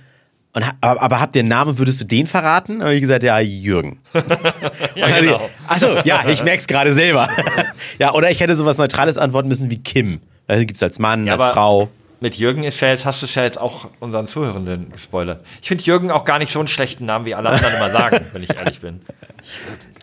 [0.55, 2.79] und, aber, aber habt ihr einen Namen, würdest du den verraten?
[2.79, 4.01] Dann habe ich gesagt, ja, Jürgen.
[4.95, 5.49] ja, genau.
[5.67, 7.29] Achso, ja, ich merke es gerade selber.
[7.99, 10.21] ja, oder ich hätte sowas Neutrales antworten müssen wie Kim.
[10.47, 11.89] Also gibt es als Mann, ja, als Frau.
[12.21, 15.45] Mit Jürgen ist ja jetzt, hast du es ja jetzt auch unseren Zuhörenden gespoilert.
[15.63, 18.25] Ich finde Jürgen auch gar nicht so einen schlechten Namen, wie alle anderen immer sagen,
[18.33, 19.01] wenn ich ehrlich bin.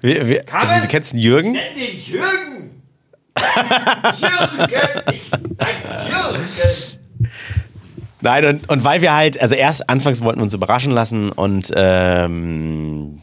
[0.01, 1.51] Wie, wie, wie kennst du Jürgen?
[1.51, 2.81] Nenn den Jürgen!
[4.17, 5.13] Jürgen!
[5.13, 5.75] Ich, nein,
[6.09, 6.98] Jürgen!
[8.21, 11.71] Nein, und, und weil wir halt, also erst anfangs wollten wir uns überraschen lassen und
[11.75, 13.19] ähm,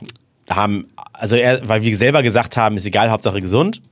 [0.49, 3.83] haben, also er, weil wir selber gesagt haben, ist egal, Hauptsache gesund.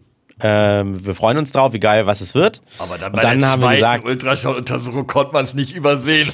[0.41, 2.61] Ähm, wir freuen uns drauf, egal was es wird.
[2.79, 6.31] Aber dann, bei und dann der haben wir gesagt, Ultraschalluntersuchung konnte man es nicht übersehen.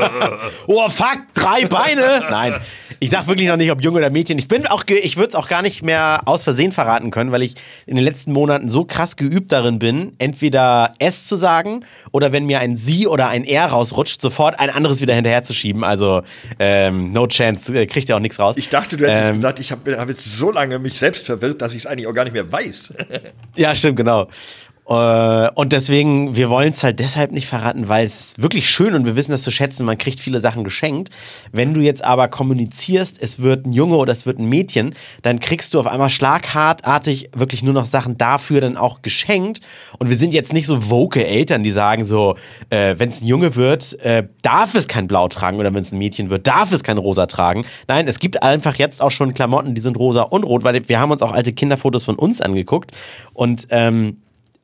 [0.66, 2.22] oh fuck, drei Beine!
[2.30, 2.60] Nein,
[3.00, 4.38] ich sag wirklich noch nicht, ob Junge oder Mädchen.
[4.38, 7.42] Ich bin auch, ich würde es auch gar nicht mehr aus Versehen verraten können, weil
[7.42, 12.30] ich in den letzten Monaten so krass geübt darin bin, entweder S zu sagen oder
[12.30, 15.82] wenn mir ein Sie oder ein R rausrutscht, sofort ein anderes wieder hinterherzuschieben.
[15.82, 16.22] Also
[16.60, 18.54] ähm, no chance, äh, kriegt ja auch nichts raus.
[18.56, 21.60] Ich dachte, du hättest ähm, gesagt, ich habe hab jetzt so lange mich selbst verwirrt,
[21.60, 22.94] dass ich es eigentlich auch gar nicht mehr weiß.
[23.56, 24.28] Ja, stimmt, genau.
[24.88, 29.04] Äh, und deswegen, wir wollen es halt deshalb nicht verraten, weil es wirklich schön und
[29.04, 31.10] wir wissen das zu schätzen, man kriegt viele Sachen geschenkt.
[31.52, 35.38] Wenn du jetzt aber kommunizierst, es wird ein Junge oder es wird ein Mädchen, dann
[35.40, 39.60] kriegst du auf einmal schlaghartartig wirklich nur noch Sachen dafür dann auch geschenkt.
[39.98, 42.36] Und wir sind jetzt nicht so woke Eltern, die sagen so,
[42.70, 45.92] äh, wenn es ein Junge wird, äh, darf es kein Blau tragen oder wenn es
[45.92, 47.64] ein Mädchen wird, darf es kein Rosa tragen.
[47.86, 50.98] Nein, es gibt einfach jetzt auch schon Klamotten, die sind rosa und rot, weil wir
[50.98, 52.92] haben uns auch alte Kinderfotos von uns angeguckt
[53.32, 54.21] und ähm,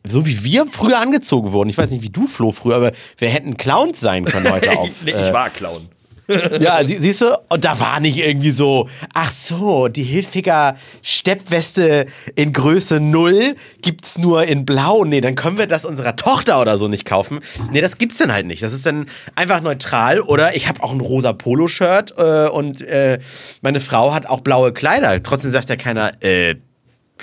[0.08, 1.68] so wie wir früher angezogen wurden.
[1.68, 4.88] Ich weiß nicht, wie du, Flo, früher, aber wir hätten Clowns sein können heute auf.
[5.04, 5.88] nee, ich war Clown.
[6.60, 12.04] ja, sie, siehst du, und da war nicht irgendwie so, ach so, die Hilfiger Steppweste
[12.34, 15.04] in Größe 0 gibt's nur in Blau.
[15.04, 17.40] Nee, dann können wir das unserer Tochter oder so nicht kaufen.
[17.72, 18.62] Nee, das gibt's dann halt nicht.
[18.62, 19.06] Das ist dann
[19.36, 20.20] einfach neutral.
[20.20, 23.20] Oder ich habe auch ein rosa Poloshirt äh, und äh,
[23.62, 25.22] meine Frau hat auch blaue Kleider.
[25.22, 26.56] Trotzdem sagt ja keiner, äh,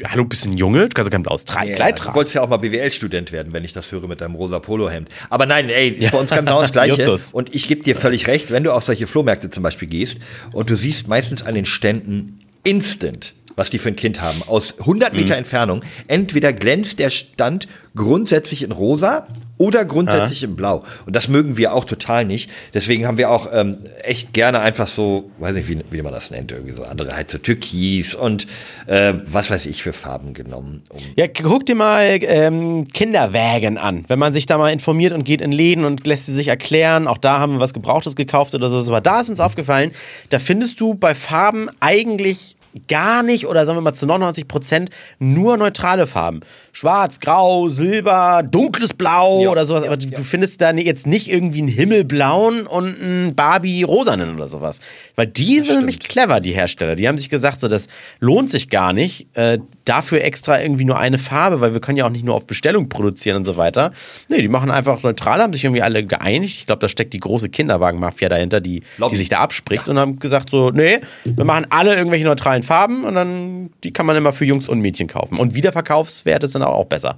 [0.03, 0.89] hallo, bist du ein Junge?
[0.89, 2.11] Du kannst doch kein blaues Tra ja, Kleid tragen.
[2.11, 5.09] Du wolltest ja auch mal BWL-Student werden, wenn ich das höre mit deinem rosa Polohemd.
[5.29, 6.95] Aber nein, ey, ist bei uns genau das Gleiche.
[6.95, 7.31] Justus.
[7.33, 10.17] Und ich gebe dir völlig recht, wenn du auf solche Flohmärkte zum Beispiel gehst
[10.51, 14.79] und du siehst meistens an den Ständen instant, was die für ein Kind haben, aus
[14.79, 15.39] 100 Meter mhm.
[15.39, 15.83] Entfernung.
[16.07, 19.27] Entweder glänzt der Stand grundsätzlich in rosa
[19.57, 20.47] oder grundsätzlich ja.
[20.47, 20.83] in Blau.
[21.05, 22.49] Und das mögen wir auch total nicht.
[22.73, 26.31] Deswegen haben wir auch ähm, echt gerne einfach so, weiß nicht, wie, wie man das
[26.31, 28.47] nennt, irgendwie so andere halt so Türkis und
[28.87, 30.83] äh, was weiß ich für Farben genommen.
[30.89, 34.05] Um ja, guck dir mal ähm, Kinderwägen an.
[34.07, 37.07] Wenn man sich da mal informiert und geht in Läden und lässt sie sich erklären,
[37.07, 39.91] auch da haben wir was Gebrauchtes gekauft oder so, aber da ist uns aufgefallen,
[40.29, 42.55] da findest du bei Farben eigentlich
[42.87, 44.89] gar nicht oder sagen wir mal zu 99 Prozent
[45.19, 46.41] nur neutrale Farben.
[46.75, 49.83] Schwarz, Grau, Silber, dunkles Blau ja, oder sowas.
[49.83, 50.19] Ja, aber du, ja.
[50.19, 54.81] findest da jetzt nicht irgendwie einen Himmelblauen und einen Barbie-rosanen oder sowas.
[55.15, 56.97] Weil die sind nämlich clever, die Hersteller.
[56.97, 57.87] Die haben sich gesagt, so, das
[58.19, 59.25] lohnt sich gar nicht.
[59.37, 62.45] Äh, dafür extra irgendwie nur eine Farbe, weil wir können ja auch nicht nur auf
[62.45, 63.93] Bestellung produzieren und so weiter.
[64.27, 66.57] Nee, die machen einfach neutral, haben sich irgendwie alle geeinigt.
[66.57, 70.19] Ich glaube, da steckt die große Kinderwagenmafia dahinter, die, die sich da abspricht und haben
[70.19, 74.33] gesagt so, nee, wir machen alle irgendwelche neutralen Farben und dann, die kann man immer
[74.33, 75.37] für Jungs und Mädchen kaufen.
[75.37, 77.17] Und Wiederverkaufswerte sind auch besser.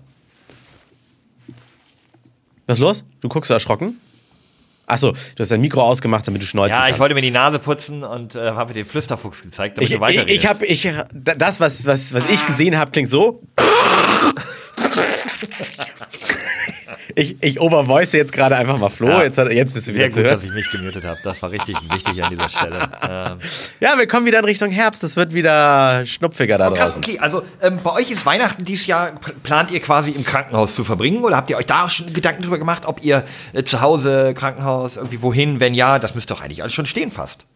[2.65, 3.03] Was ist los?
[3.21, 3.99] Du guckst so erschrocken?
[4.85, 6.93] Achso, du hast dein Mikro ausgemacht, damit du schneuzen Ja, kannst.
[6.93, 10.01] ich wollte mir die Nase putzen und äh, habe den Flüsterfuchs gezeigt, damit ich, du
[10.01, 10.29] weiterredest.
[10.33, 13.41] Ich, ich habe, ich, das, was, was, was ich gesehen habe, klingt so.
[17.15, 19.07] ich, ich overvoice jetzt gerade einfach mal Flo.
[19.07, 19.23] Ja.
[19.23, 21.17] Jetzt, hat, jetzt bist du wieder Sehr gut, dass ich mich gemutet habe.
[21.23, 22.89] Das war richtig wichtig an dieser Stelle.
[23.01, 23.39] Ähm.
[23.79, 25.03] Ja, wir kommen wieder in Richtung Herbst.
[25.03, 27.03] Es wird wieder schnupfiger da oh, krass, draußen.
[27.03, 30.83] Okay, also ähm, bei euch ist Weihnachten dieses Jahr, plant ihr quasi im Krankenhaus zu
[30.83, 31.23] verbringen?
[31.23, 33.23] Oder habt ihr euch da schon Gedanken drüber gemacht, ob ihr
[33.53, 35.59] äh, zu Hause, Krankenhaus, irgendwie wohin?
[35.59, 37.46] Wenn ja, das müsste doch eigentlich alles schon stehen fast.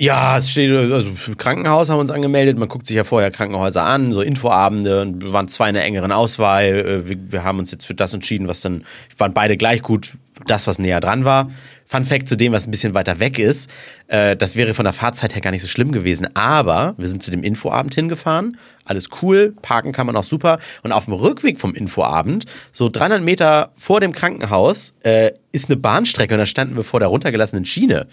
[0.00, 2.56] Ja, es steht, also Krankenhaus haben uns angemeldet.
[2.56, 5.84] Man guckt sich ja vorher Krankenhäuser an, so Infoabende und wir waren zwei in der
[5.84, 6.66] engeren Auswahl.
[6.66, 8.84] Äh, wir, wir, haben uns jetzt für das entschieden, was dann,
[9.16, 10.12] waren beide gleich gut,
[10.46, 11.50] das, was näher dran war.
[11.84, 13.70] Fun Fact zu dem, was ein bisschen weiter weg ist,
[14.06, 17.22] äh, das wäre von der Fahrzeit her gar nicht so schlimm gewesen, aber wir sind
[17.22, 21.58] zu dem Infoabend hingefahren, alles cool, parken kann man auch super und auf dem Rückweg
[21.58, 26.76] vom Infoabend, so 300 Meter vor dem Krankenhaus, äh, ist eine Bahnstrecke und da standen
[26.76, 28.06] wir vor der runtergelassenen Schiene.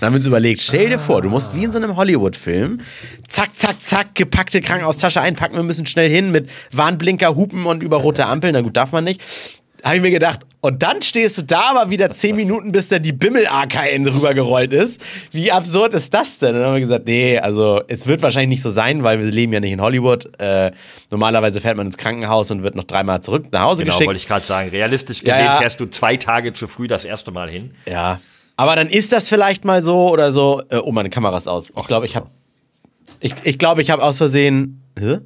[0.00, 2.80] Dann haben wir uns überlegt, stell dir vor, du musst wie in so einem Hollywood-Film,
[3.28, 7.98] zack, zack, zack, gepackte Krankenhaustasche einpacken, wir müssen schnell hin mit Warnblinker, Hupen und über
[7.98, 8.54] rote Ampeln.
[8.54, 9.20] Na gut, darf man nicht.
[9.84, 12.98] Habe ich mir gedacht, und dann stehst du da aber wieder zehn Minuten, bis da
[12.98, 15.02] die Bimmel-AKN rübergerollt ist.
[15.32, 16.54] Wie absurd ist das denn?
[16.54, 19.52] dann haben wir gesagt, nee, also es wird wahrscheinlich nicht so sein, weil wir leben
[19.52, 20.30] ja nicht in Hollywood.
[20.38, 20.72] Äh,
[21.10, 24.00] normalerweise fährt man ins Krankenhaus und wird noch dreimal zurück nach Hause genau, geschickt.
[24.00, 24.70] Genau, wollte ich gerade sagen.
[24.70, 25.56] Realistisch gesehen ja, ja.
[25.56, 27.70] fährst du zwei Tage zu früh das erste Mal hin.
[27.86, 28.20] Ja,
[28.60, 30.60] aber dann ist das vielleicht mal so oder so.
[30.68, 31.72] Äh, oh, meine Kamera ist aus.
[31.74, 32.28] Ich glaube, ich habe.
[33.18, 34.82] Ich, ich glaube, ich habe aus Versehen.
[34.98, 35.20] Hä?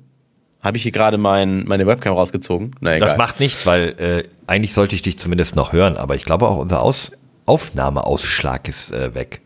[0.60, 2.76] Habe ich hier gerade mein, meine Webcam rausgezogen?
[2.78, 3.08] Na, egal.
[3.08, 6.46] Das macht nichts, weil äh, eigentlich sollte ich dich zumindest noch hören, aber ich glaube
[6.46, 7.10] auch unser Aus
[7.46, 9.40] Aufnahmeausschlag ist äh, weg.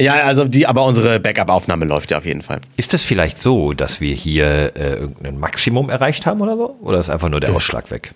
[0.00, 2.62] Ja, also die, aber unsere Backup-Aufnahme läuft ja auf jeden Fall.
[2.76, 6.76] Ist es vielleicht so, dass wir hier äh, irgendein Maximum erreicht haben oder so?
[6.80, 8.12] Oder ist einfach nur der Ausschlag weg?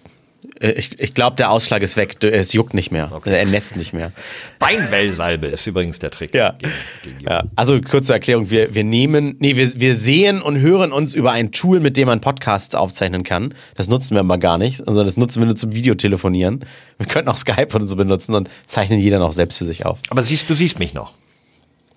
[0.60, 2.22] Äh, ich, ich glaube, der Ausschlag ist weg.
[2.24, 3.10] Es juckt nicht mehr.
[3.12, 3.36] Okay.
[3.36, 4.12] Er nässt nicht mehr.
[4.58, 6.34] Beinwellsalbe ist übrigens der Trick.
[6.34, 6.52] Ja.
[6.52, 7.44] Gegen, gegen ja.
[7.56, 8.50] Also kurze Erklärung.
[8.50, 12.06] Wir, wir nehmen, nee, wir, wir sehen und hören uns über ein Tool, mit dem
[12.06, 13.54] man Podcasts aufzeichnen kann.
[13.76, 16.64] Das nutzen wir mal gar nicht, sondern das nutzen wir nur zum Videotelefonieren.
[16.98, 20.00] Wir könnten auch Skype und so benutzen und zeichnen jeder noch selbst für sich auf.
[20.10, 21.14] Aber siehst, du siehst mich noch.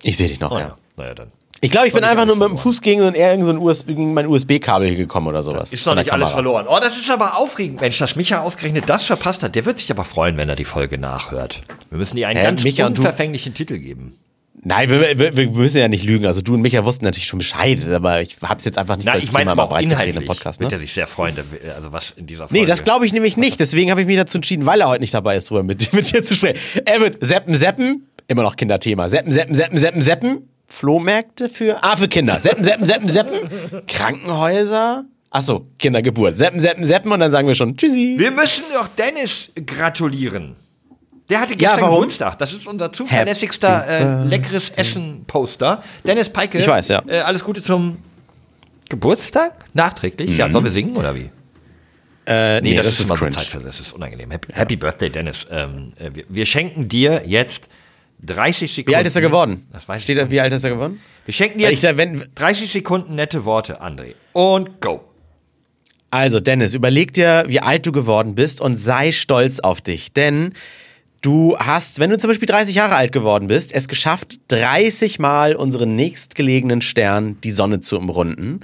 [0.02, 0.76] Ich sehe dich noch, oh, ja.
[0.96, 1.32] Naja, dann.
[1.64, 3.86] Ich glaube, ich bin einfach nur mit dem Fuß gegen, so ein, so ein USB,
[3.86, 5.72] gegen mein USB-Kabel hier gekommen oder sowas.
[5.72, 6.66] Ist doch nicht alles verloren.
[6.68, 9.54] Oh, das ist aber aufregend, Mensch, dass Micha ausgerechnet das verpasst hat.
[9.54, 11.62] Der wird sich aber freuen, wenn er die Folge nachhört.
[11.88, 14.18] Wir müssen dir einen Hä, ganz Micha unverfänglichen Titel geben.
[14.64, 16.26] Nein, wir, wir, wir, müssen ja nicht lügen.
[16.26, 19.06] Also du und Micha wussten natürlich schon Bescheid, aber ich habe es jetzt einfach nicht
[19.06, 20.60] Na, so als ich meine, Thema auch inhaltlich im Podcast.
[20.60, 20.64] Ne?
[20.64, 21.36] Wird er sich sehr freuen,
[21.76, 22.60] also was in dieser Folge.
[22.60, 23.60] Nee, das glaube ich nämlich nicht.
[23.60, 26.12] Deswegen habe ich mich dazu entschieden, weil er heute nicht dabei ist, drüber mit, mit
[26.12, 26.58] dir zu sprechen.
[26.84, 29.08] Er wird Seppen, Seppen, immer noch Kinderthema.
[29.08, 30.48] Seppen, Seppen, Seppen, Seppen, Seppen.
[30.72, 32.40] Flohmärkte für, ah, für Kinder.
[32.40, 33.86] Seppen, seppen, seppen, seppen.
[33.86, 35.04] Krankenhäuser.
[35.30, 36.36] Achso, Kindergeburt.
[36.36, 38.16] Seppen, seppen, seppen und dann sagen wir schon Tschüssi.
[38.18, 40.56] Wir müssen doch Dennis gratulieren.
[41.28, 42.38] Der hatte gestern ja, Geburtstag.
[42.38, 45.82] Das ist unser zuverlässigster äh, leckeres Essen-Poster.
[46.06, 46.58] Dennis Peike.
[46.58, 47.02] Ich weiß, ja.
[47.06, 47.98] Äh, alles Gute zum
[48.88, 49.66] Geburtstag?
[49.74, 50.30] Nachträglich?
[50.30, 50.36] Mhm.
[50.36, 51.30] Ja, sollen wir singen oder wie?
[52.26, 54.30] Äh, nee, nee, das, das, ist immer so Zeit für, das ist unangenehm.
[54.30, 54.58] Happy, ja.
[54.58, 55.46] Happy Birthday, Dennis.
[55.50, 57.68] Ähm, äh, wir, wir schenken dir jetzt
[58.22, 58.90] 30 Sekunden.
[58.90, 59.66] Wie alt ist er geworden?
[59.72, 61.00] Das weiß Steht da, wie alt ist er geworden?
[61.24, 61.96] Wir schenken dir jetzt sag,
[62.34, 64.14] 30 Sekunden nette Worte, André.
[64.32, 65.04] Und go.
[66.10, 70.12] Also, Dennis, überleg dir, wie alt du geworden bist und sei stolz auf dich.
[70.12, 70.52] Denn
[71.22, 75.56] du hast, wenn du zum Beispiel 30 Jahre alt geworden bist, es geschafft, 30 Mal
[75.56, 78.60] unseren nächstgelegenen Stern, die Sonne, zu umrunden.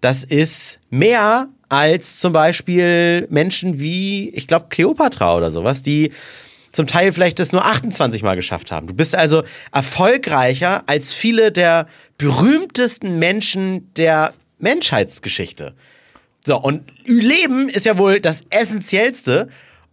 [0.00, 6.12] Das ist mehr als zum Beispiel Menschen wie, ich glaube, Cleopatra oder sowas, die
[6.72, 8.86] zum Teil vielleicht das nur 28 Mal geschafft haben.
[8.86, 11.86] Du bist also erfolgreicher als viele der
[12.18, 15.74] berühmtesten Menschen der Menschheitsgeschichte.
[16.44, 19.48] So, und Leben ist ja wohl das Essentiellste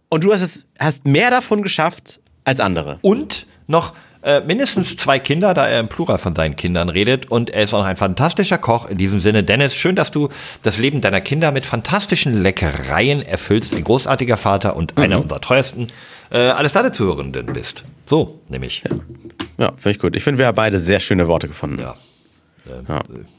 [0.08, 2.98] und du hast, es, hast mehr davon geschafft als andere.
[3.02, 7.30] Und noch äh, mindestens zwei Kinder, da er im Plural von seinen Kindern redet.
[7.30, 8.88] Und er ist auch ein fantastischer Koch.
[8.88, 10.28] In diesem Sinne, Dennis, schön, dass du
[10.62, 13.74] das Leben deiner Kinder mit fantastischen Leckereien erfüllst.
[13.74, 15.02] Ein großartiger Vater und mhm.
[15.02, 15.88] einer unserer teuersten
[16.30, 17.84] äh, alles deine Zuhörenden bist.
[18.04, 18.82] So, nämlich.
[18.88, 18.96] Ja,
[19.58, 20.16] ja finde ich gut.
[20.16, 21.80] Ich finde, wir haben beide sehr schöne Worte gefunden.
[21.80, 21.96] Ja.
[22.68, 22.84] Ähm,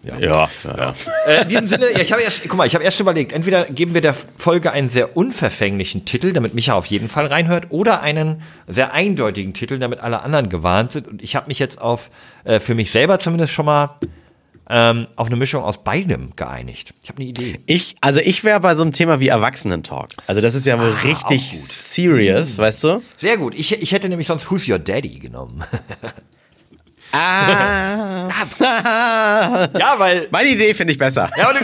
[0.03, 0.17] ja.
[0.17, 0.19] ja.
[0.19, 0.95] ja, ja.
[1.25, 3.65] Äh, in diesem Sinne, ja, ich habe erst, guck mal, ich habe erst überlegt, entweder
[3.65, 8.01] geben wir der Folge einen sehr unverfänglichen Titel, damit Micha auf jeden Fall reinhört, oder
[8.01, 11.07] einen sehr eindeutigen Titel, damit alle anderen gewarnt sind.
[11.07, 12.09] Und ich habe mich jetzt auf,
[12.43, 13.97] äh, für mich selber zumindest schon mal
[14.69, 16.93] ähm, auf eine Mischung aus beidem geeinigt.
[17.01, 17.59] Ich habe eine Idee.
[17.65, 20.09] Ich, also ich wäre bei so einem Thema wie Erwachsenentalk.
[20.27, 22.61] Also das ist ja wohl ah, richtig serious, mhm.
[22.61, 23.03] weißt du?
[23.15, 23.55] Sehr gut.
[23.55, 25.63] Ich, ich hätte nämlich sonst Who's Your Daddy genommen.
[27.11, 28.27] ah.
[29.79, 30.27] ja, weil.
[30.31, 31.29] Meine Idee finde ich besser.
[31.37, 31.57] Ja, und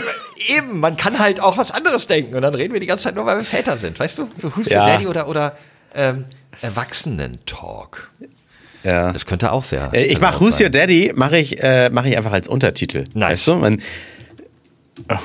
[0.48, 3.14] eben, man kann halt auch was anderes denken und dann reden wir die ganze Zeit
[3.14, 3.98] nur, weil wir Väter sind.
[3.98, 4.28] Weißt du?
[4.38, 4.80] So Who's ja.
[4.80, 5.56] Your Daddy oder, oder
[5.94, 6.24] ähm,
[6.60, 8.10] Erwachsenentalk.
[8.82, 9.12] Ja.
[9.12, 9.90] Das könnte auch sehr.
[9.92, 13.04] Äh, ich mache Who's Your Daddy, mache ich, äh, mach ich einfach als Untertitel.
[13.14, 13.32] Nice.
[13.32, 13.54] Weißt du?
[13.56, 13.82] Man,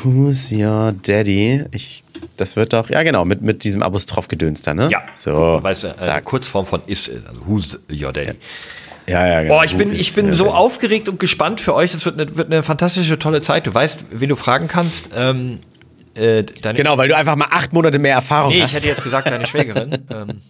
[0.03, 1.65] Who's Your Daddy?
[1.71, 2.03] Ich,
[2.37, 4.89] das wird doch, ja genau, mit, mit diesem Apostroph-Gedöns da, ne?
[4.89, 5.03] Ja.
[5.15, 5.59] So.
[5.61, 8.27] Weißt du, äh, Kurzform von is, also Who's Your Daddy?
[8.27, 8.33] Ja.
[9.09, 9.59] Ja, ja, genau.
[9.59, 11.93] Oh, ich bin, ich bin so aufgeregt und gespannt für euch.
[11.93, 13.67] Es wird eine, wird eine fantastische, tolle Zeit.
[13.67, 15.09] Du weißt, wen du fragen kannst.
[15.15, 15.59] Ähm,
[16.15, 16.43] äh,
[16.73, 18.71] genau, weil du einfach mal acht Monate mehr Erfahrung nee, hast.
[18.71, 19.97] Nee, ich hätte jetzt gesagt, deine Schwägerin.
[20.11, 20.41] ähm.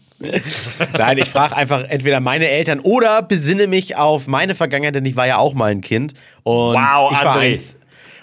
[0.97, 5.15] Nein, ich frage einfach entweder meine Eltern oder besinne mich auf meine Vergangenheit, denn ich
[5.15, 6.13] war ja auch mal ein Kind.
[6.43, 7.53] Und wow, ich war André.
[7.53, 7.77] eins,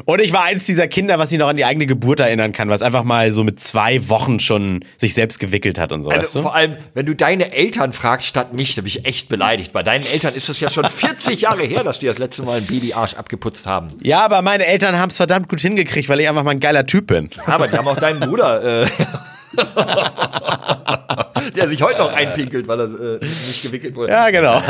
[0.05, 2.69] und ich war eins dieser Kinder, was sich noch an die eigene Geburt erinnern kann,
[2.69, 6.11] was einfach mal so mit zwei Wochen schon sich selbst gewickelt hat und so.
[6.11, 6.43] Also weißt du?
[6.43, 9.73] vor allem, wenn du deine Eltern fragst statt mich, da bin ich echt beleidigt.
[9.73, 12.59] Bei deinen Eltern ist es ja schon 40 Jahre her, dass die das letzte Mal
[12.59, 13.89] einen Babyarsch abgeputzt haben.
[14.03, 16.87] Ja, aber meine Eltern haben es verdammt gut hingekriegt, weil ich einfach mal ein geiler
[16.87, 17.31] Typ bin.
[17.47, 18.83] Aber die haben auch deinen Bruder.
[18.83, 18.87] Äh
[21.57, 24.13] der sich heute noch einpinkelt, weil er äh, nicht gewickelt wurde.
[24.13, 24.63] Ja, genau.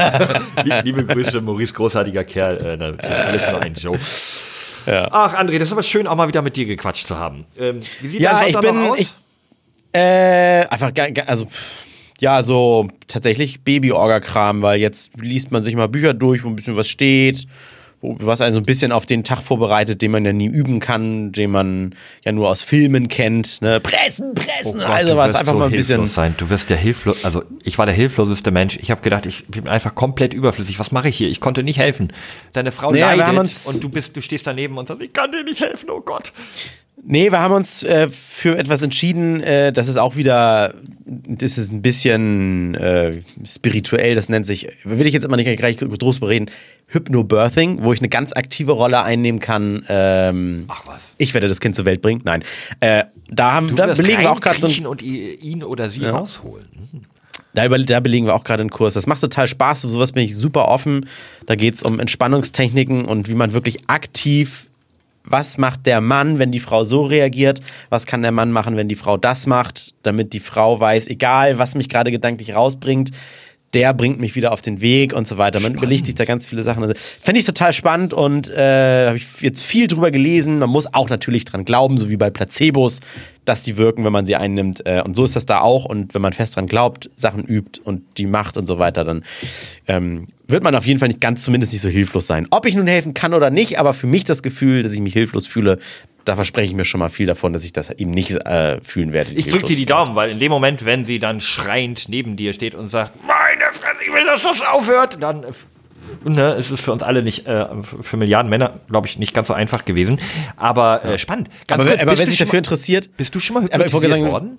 [0.84, 2.58] Liebe Grüße, Maurice, großartiger Kerl.
[2.64, 4.00] Äh, natürlich alles nur ein Joke.
[4.86, 5.08] Ja.
[5.10, 7.44] Ach, André, das ist aber schön, auch mal wieder mit dir gequatscht zu haben.
[7.58, 8.98] Ähm, wie sieht ja, dein Sonntag ich bin, noch aus?
[8.98, 9.08] Ich,
[9.92, 10.92] äh, einfach,
[11.26, 11.46] also,
[12.20, 16.76] ja, so tatsächlich Baby-Orga-Kram, weil jetzt liest man sich mal Bücher durch, wo ein bisschen
[16.76, 17.46] was steht
[18.18, 21.50] was also ein bisschen auf den Tag vorbereitet, den man ja nie üben kann, den
[21.50, 21.94] man
[22.24, 23.60] ja nur aus Filmen kennt.
[23.62, 23.80] Ne?
[23.80, 26.06] Pressen, pressen, oh Gott, also was einfach so mal ein bisschen.
[26.06, 26.34] Sein.
[26.36, 28.78] Du wirst der hilflos, also ich war der hilfloseste Mensch.
[28.80, 30.78] Ich habe gedacht, ich bin einfach komplett überflüssig.
[30.78, 31.28] Was mache ich hier?
[31.28, 32.12] Ich konnte nicht helfen.
[32.52, 35.44] Deine Frau naja, leidet und du bist, du stehst daneben und sagst, ich kann dir
[35.44, 36.32] nicht helfen, oh Gott.
[37.08, 41.72] Nee, wir haben uns äh, für etwas entschieden, äh, das ist auch wieder, das ist
[41.72, 46.50] ein bisschen äh, spirituell, das nennt sich, will ich jetzt immer nicht gleich groß bereden,
[46.88, 49.84] Hypnobirthing, wo ich eine ganz aktive Rolle einnehmen kann.
[49.88, 51.14] Ähm, Ach was.
[51.18, 52.22] Ich werde das Kind zur Welt bringen.
[52.24, 52.42] Nein.
[52.80, 56.10] Äh, da haben, da belegen wir auch gerade so ein, und ihn oder sie ja.
[56.10, 56.66] rausholen.
[56.90, 57.02] Hm.
[57.54, 58.94] Da, da, belegen wir auch gerade einen Kurs.
[58.94, 59.82] Das macht total Spaß.
[59.82, 61.08] Für sowas bin ich super offen.
[61.46, 64.68] Da geht es um Entspannungstechniken und wie man wirklich aktiv
[65.26, 67.60] was macht der Mann, wenn die Frau so reagiert?
[67.90, 71.58] Was kann der Mann machen, wenn die Frau das macht, damit die Frau weiß, egal
[71.58, 73.10] was mich gerade gedanklich rausbringt,
[73.74, 75.58] der bringt mich wieder auf den Weg und so weiter.
[75.58, 75.78] Man spannend.
[75.82, 76.82] überlegt sich da ganz viele Sachen.
[76.82, 80.60] Also, Fände ich total spannend und äh, habe ich jetzt viel drüber gelesen.
[80.60, 83.00] Man muss auch natürlich dran glauben, so wie bei Placebos,
[83.46, 84.86] dass die wirken, wenn man sie einnimmt.
[84.86, 85.86] Äh, und so ist das da auch.
[85.86, 89.24] Und wenn man fest dran glaubt, Sachen übt und die macht und so weiter, dann
[89.86, 92.46] ähm, wird man auf jeden Fall nicht ganz, zumindest nicht so hilflos sein.
[92.50, 95.12] Ob ich nun helfen kann oder nicht, aber für mich das Gefühl, dass ich mich
[95.12, 95.78] hilflos fühle,
[96.24, 99.12] da verspreche ich mir schon mal viel davon, dass ich das eben nicht äh, fühlen
[99.12, 99.32] werde.
[99.32, 102.52] Ich drücke dir die Daumen, weil in dem Moment, wenn sie dann schreiend neben dir
[102.52, 105.46] steht und sagt, meine Fresse, ich will, dass das aufhört, dann
[106.24, 109.48] ne, ist es für uns alle nicht, äh, für Milliarden Männer, glaube ich, nicht ganz
[109.48, 110.20] so einfach gewesen.
[110.56, 111.48] Aber äh, spannend.
[111.66, 113.16] Ganz aber, kurz, aber wenn sich dafür interessiert.
[113.16, 114.58] Bist du schon mal hypnotisiert worden?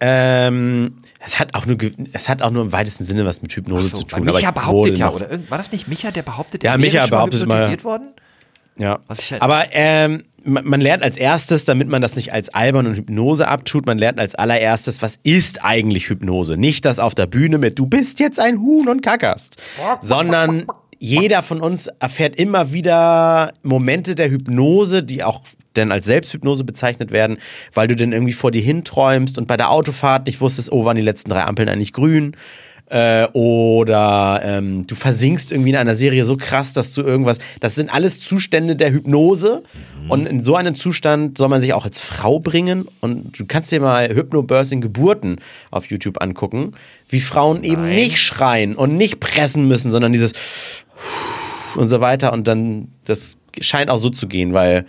[0.00, 1.78] Ähm, es hat auch nur,
[2.12, 4.24] es hat auch nur im weitesten Sinne was mit Hypnose so, zu tun.
[4.24, 7.84] Micha behauptet ja, oder war das nicht Micha, der behauptet, ja, Micha behauptet mal hypnotisiert
[7.84, 8.08] worden?
[8.76, 8.98] Ja.
[9.08, 12.96] Halt aber ähm, man, man, lernt als erstes, damit man das nicht als albern und
[12.96, 16.56] Hypnose abtut, man lernt als allererstes, was ist eigentlich Hypnose?
[16.56, 19.56] Nicht das auf der Bühne mit du bist jetzt ein Huhn und kackerst,
[20.00, 20.66] sondern
[20.98, 25.42] jeder von uns erfährt immer wieder Momente der Hypnose, die auch
[25.76, 27.38] denn als Selbsthypnose bezeichnet werden,
[27.72, 30.96] weil du dann irgendwie vor dir hinträumst und bei der Autofahrt nicht wusstest, oh, waren
[30.96, 32.36] die letzten drei Ampeln eigentlich grün?
[32.90, 37.38] Äh, oder ähm, du versinkst irgendwie in einer Serie so krass, dass du irgendwas.
[37.60, 39.62] Das sind alles Zustände der Hypnose.
[40.02, 40.10] Mhm.
[40.10, 42.86] Und in so einen Zustand soll man sich auch als Frau bringen.
[43.00, 46.72] Und du kannst dir mal Hypnobirthing Geburten auf YouTube angucken,
[47.08, 47.70] wie Frauen Nein.
[47.70, 50.32] eben nicht schreien und nicht pressen müssen, sondern dieses
[51.76, 52.32] und so weiter.
[52.32, 54.86] Und dann, das scheint auch so zu gehen, weil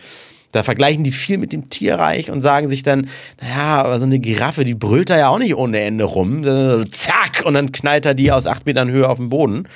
[0.55, 3.09] da vergleichen die viel mit dem Tierreich und sagen sich dann,
[3.41, 6.43] naja, aber so eine Giraffe, die brüllt da ja auch nicht ohne Ende rum.
[6.91, 7.43] Zack!
[7.43, 9.67] Und dann knallt er die aus acht Metern Höhe auf den Boden.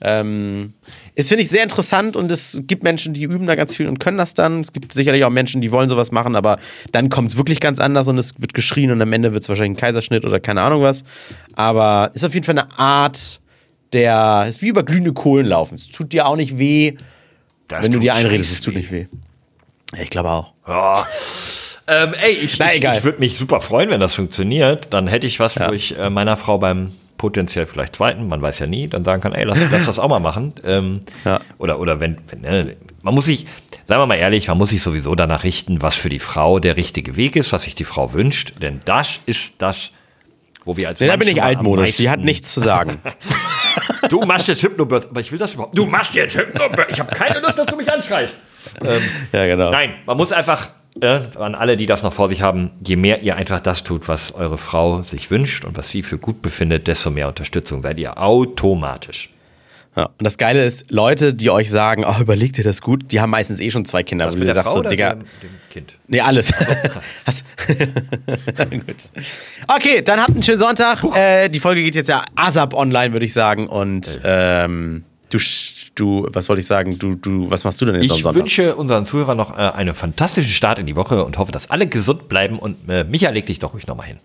[0.00, 0.74] Ähm,
[1.16, 3.98] ist, finde ich, sehr interessant und es gibt Menschen, die üben da ganz viel und
[3.98, 4.60] können das dann.
[4.60, 6.60] Es gibt sicherlich auch Menschen, die wollen sowas machen, aber
[6.92, 9.48] dann kommt es wirklich ganz anders und es wird geschrien und am Ende wird es
[9.48, 11.02] wahrscheinlich ein Kaiserschnitt oder keine Ahnung was.
[11.54, 13.40] Aber ist auf jeden Fall eine Art
[13.92, 15.74] der, ist wie über glühende Kohlen laufen.
[15.74, 16.94] Es tut dir auch nicht weh,
[17.66, 19.06] das wenn du dir einredest, es tut nicht weh.
[19.96, 20.52] Ich glaube auch.
[20.66, 21.06] Ja.
[21.86, 24.88] Ähm, ey, ich, ich, ich würde mich super freuen, wenn das funktioniert.
[24.90, 25.68] Dann hätte ich was, ja.
[25.68, 29.20] wo ich äh, meiner Frau beim potenziell vielleicht zweiten, man weiß ja nie, dann sagen
[29.20, 30.54] kann, ey, lass, lass das auch mal machen.
[30.64, 31.40] Ähm, ja.
[31.58, 33.46] Oder, oder wenn, wenn äh, man muss sich,
[33.84, 36.76] sagen wir mal ehrlich, man muss sich sowieso danach richten, was für die Frau der
[36.76, 38.54] richtige Weg ist, was sich die Frau wünscht.
[38.62, 39.90] Denn das ist das,
[40.64, 43.00] wo wir als nee, Da bin ich altmodisch, die hat nichts zu sagen.
[44.08, 45.76] du machst jetzt Hypnobirth, aber ich will das überhaupt.
[45.76, 46.90] Du machst jetzt Hypnobirth.
[46.92, 48.34] Ich habe keine Lust, dass du mich anschreist.
[48.84, 49.02] Ähm,
[49.32, 49.70] ja, genau.
[49.70, 50.68] Nein, man muss einfach
[51.00, 54.08] äh, an alle, die das noch vor sich haben, je mehr ihr einfach das tut,
[54.08, 57.98] was eure Frau sich wünscht und was sie für gut befindet, desto mehr Unterstützung seid
[57.98, 59.30] ihr automatisch.
[59.98, 63.20] Ja, und das Geile ist, Leute, die euch sagen, oh, überleg dir das gut, die
[63.20, 64.26] haben meistens eh schon zwei Kinder.
[64.26, 65.14] Was, also, mit der sagst Frau so, Digga.
[65.14, 65.96] Dem, dem Kind?
[66.06, 66.46] Nee, alles.
[66.46, 66.54] So,
[68.70, 68.96] gut.
[69.66, 71.02] Okay, dann habt einen schönen Sonntag.
[71.16, 73.66] Äh, die Folge geht jetzt ja ASAP online, würde ich sagen.
[73.66, 75.38] Und ähm, du,
[75.96, 76.96] du, was wollte ich sagen?
[76.96, 78.36] Du, du, was machst du denn jetzt ich am Sonntag?
[78.36, 81.70] Ich wünsche unseren Zuhörern noch äh, einen fantastischen Start in die Woche und hoffe, dass
[81.70, 82.60] alle gesund bleiben.
[82.60, 84.18] Und äh, Micha, leg dich doch ruhig nochmal hin.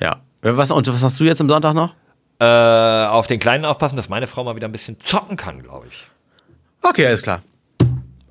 [0.00, 0.20] Ja.
[0.42, 1.94] Was, und was hast du jetzt am Sonntag noch?
[2.42, 5.86] Äh, auf den Kleinen aufpassen, dass meine Frau mal wieder ein bisschen zocken kann, glaube
[5.88, 6.08] ich.
[6.82, 7.40] Okay, alles klar.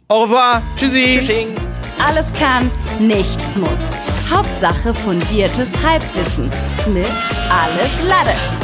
[0.09, 0.62] Au revoir.
[0.76, 1.20] Tschüssi.
[1.20, 1.55] Tschüssing.
[1.97, 3.70] Alles kann, nichts muss.
[4.30, 6.51] Hauptsache fundiertes Halbwissen
[6.93, 7.07] mit
[7.49, 8.61] Alles Lade.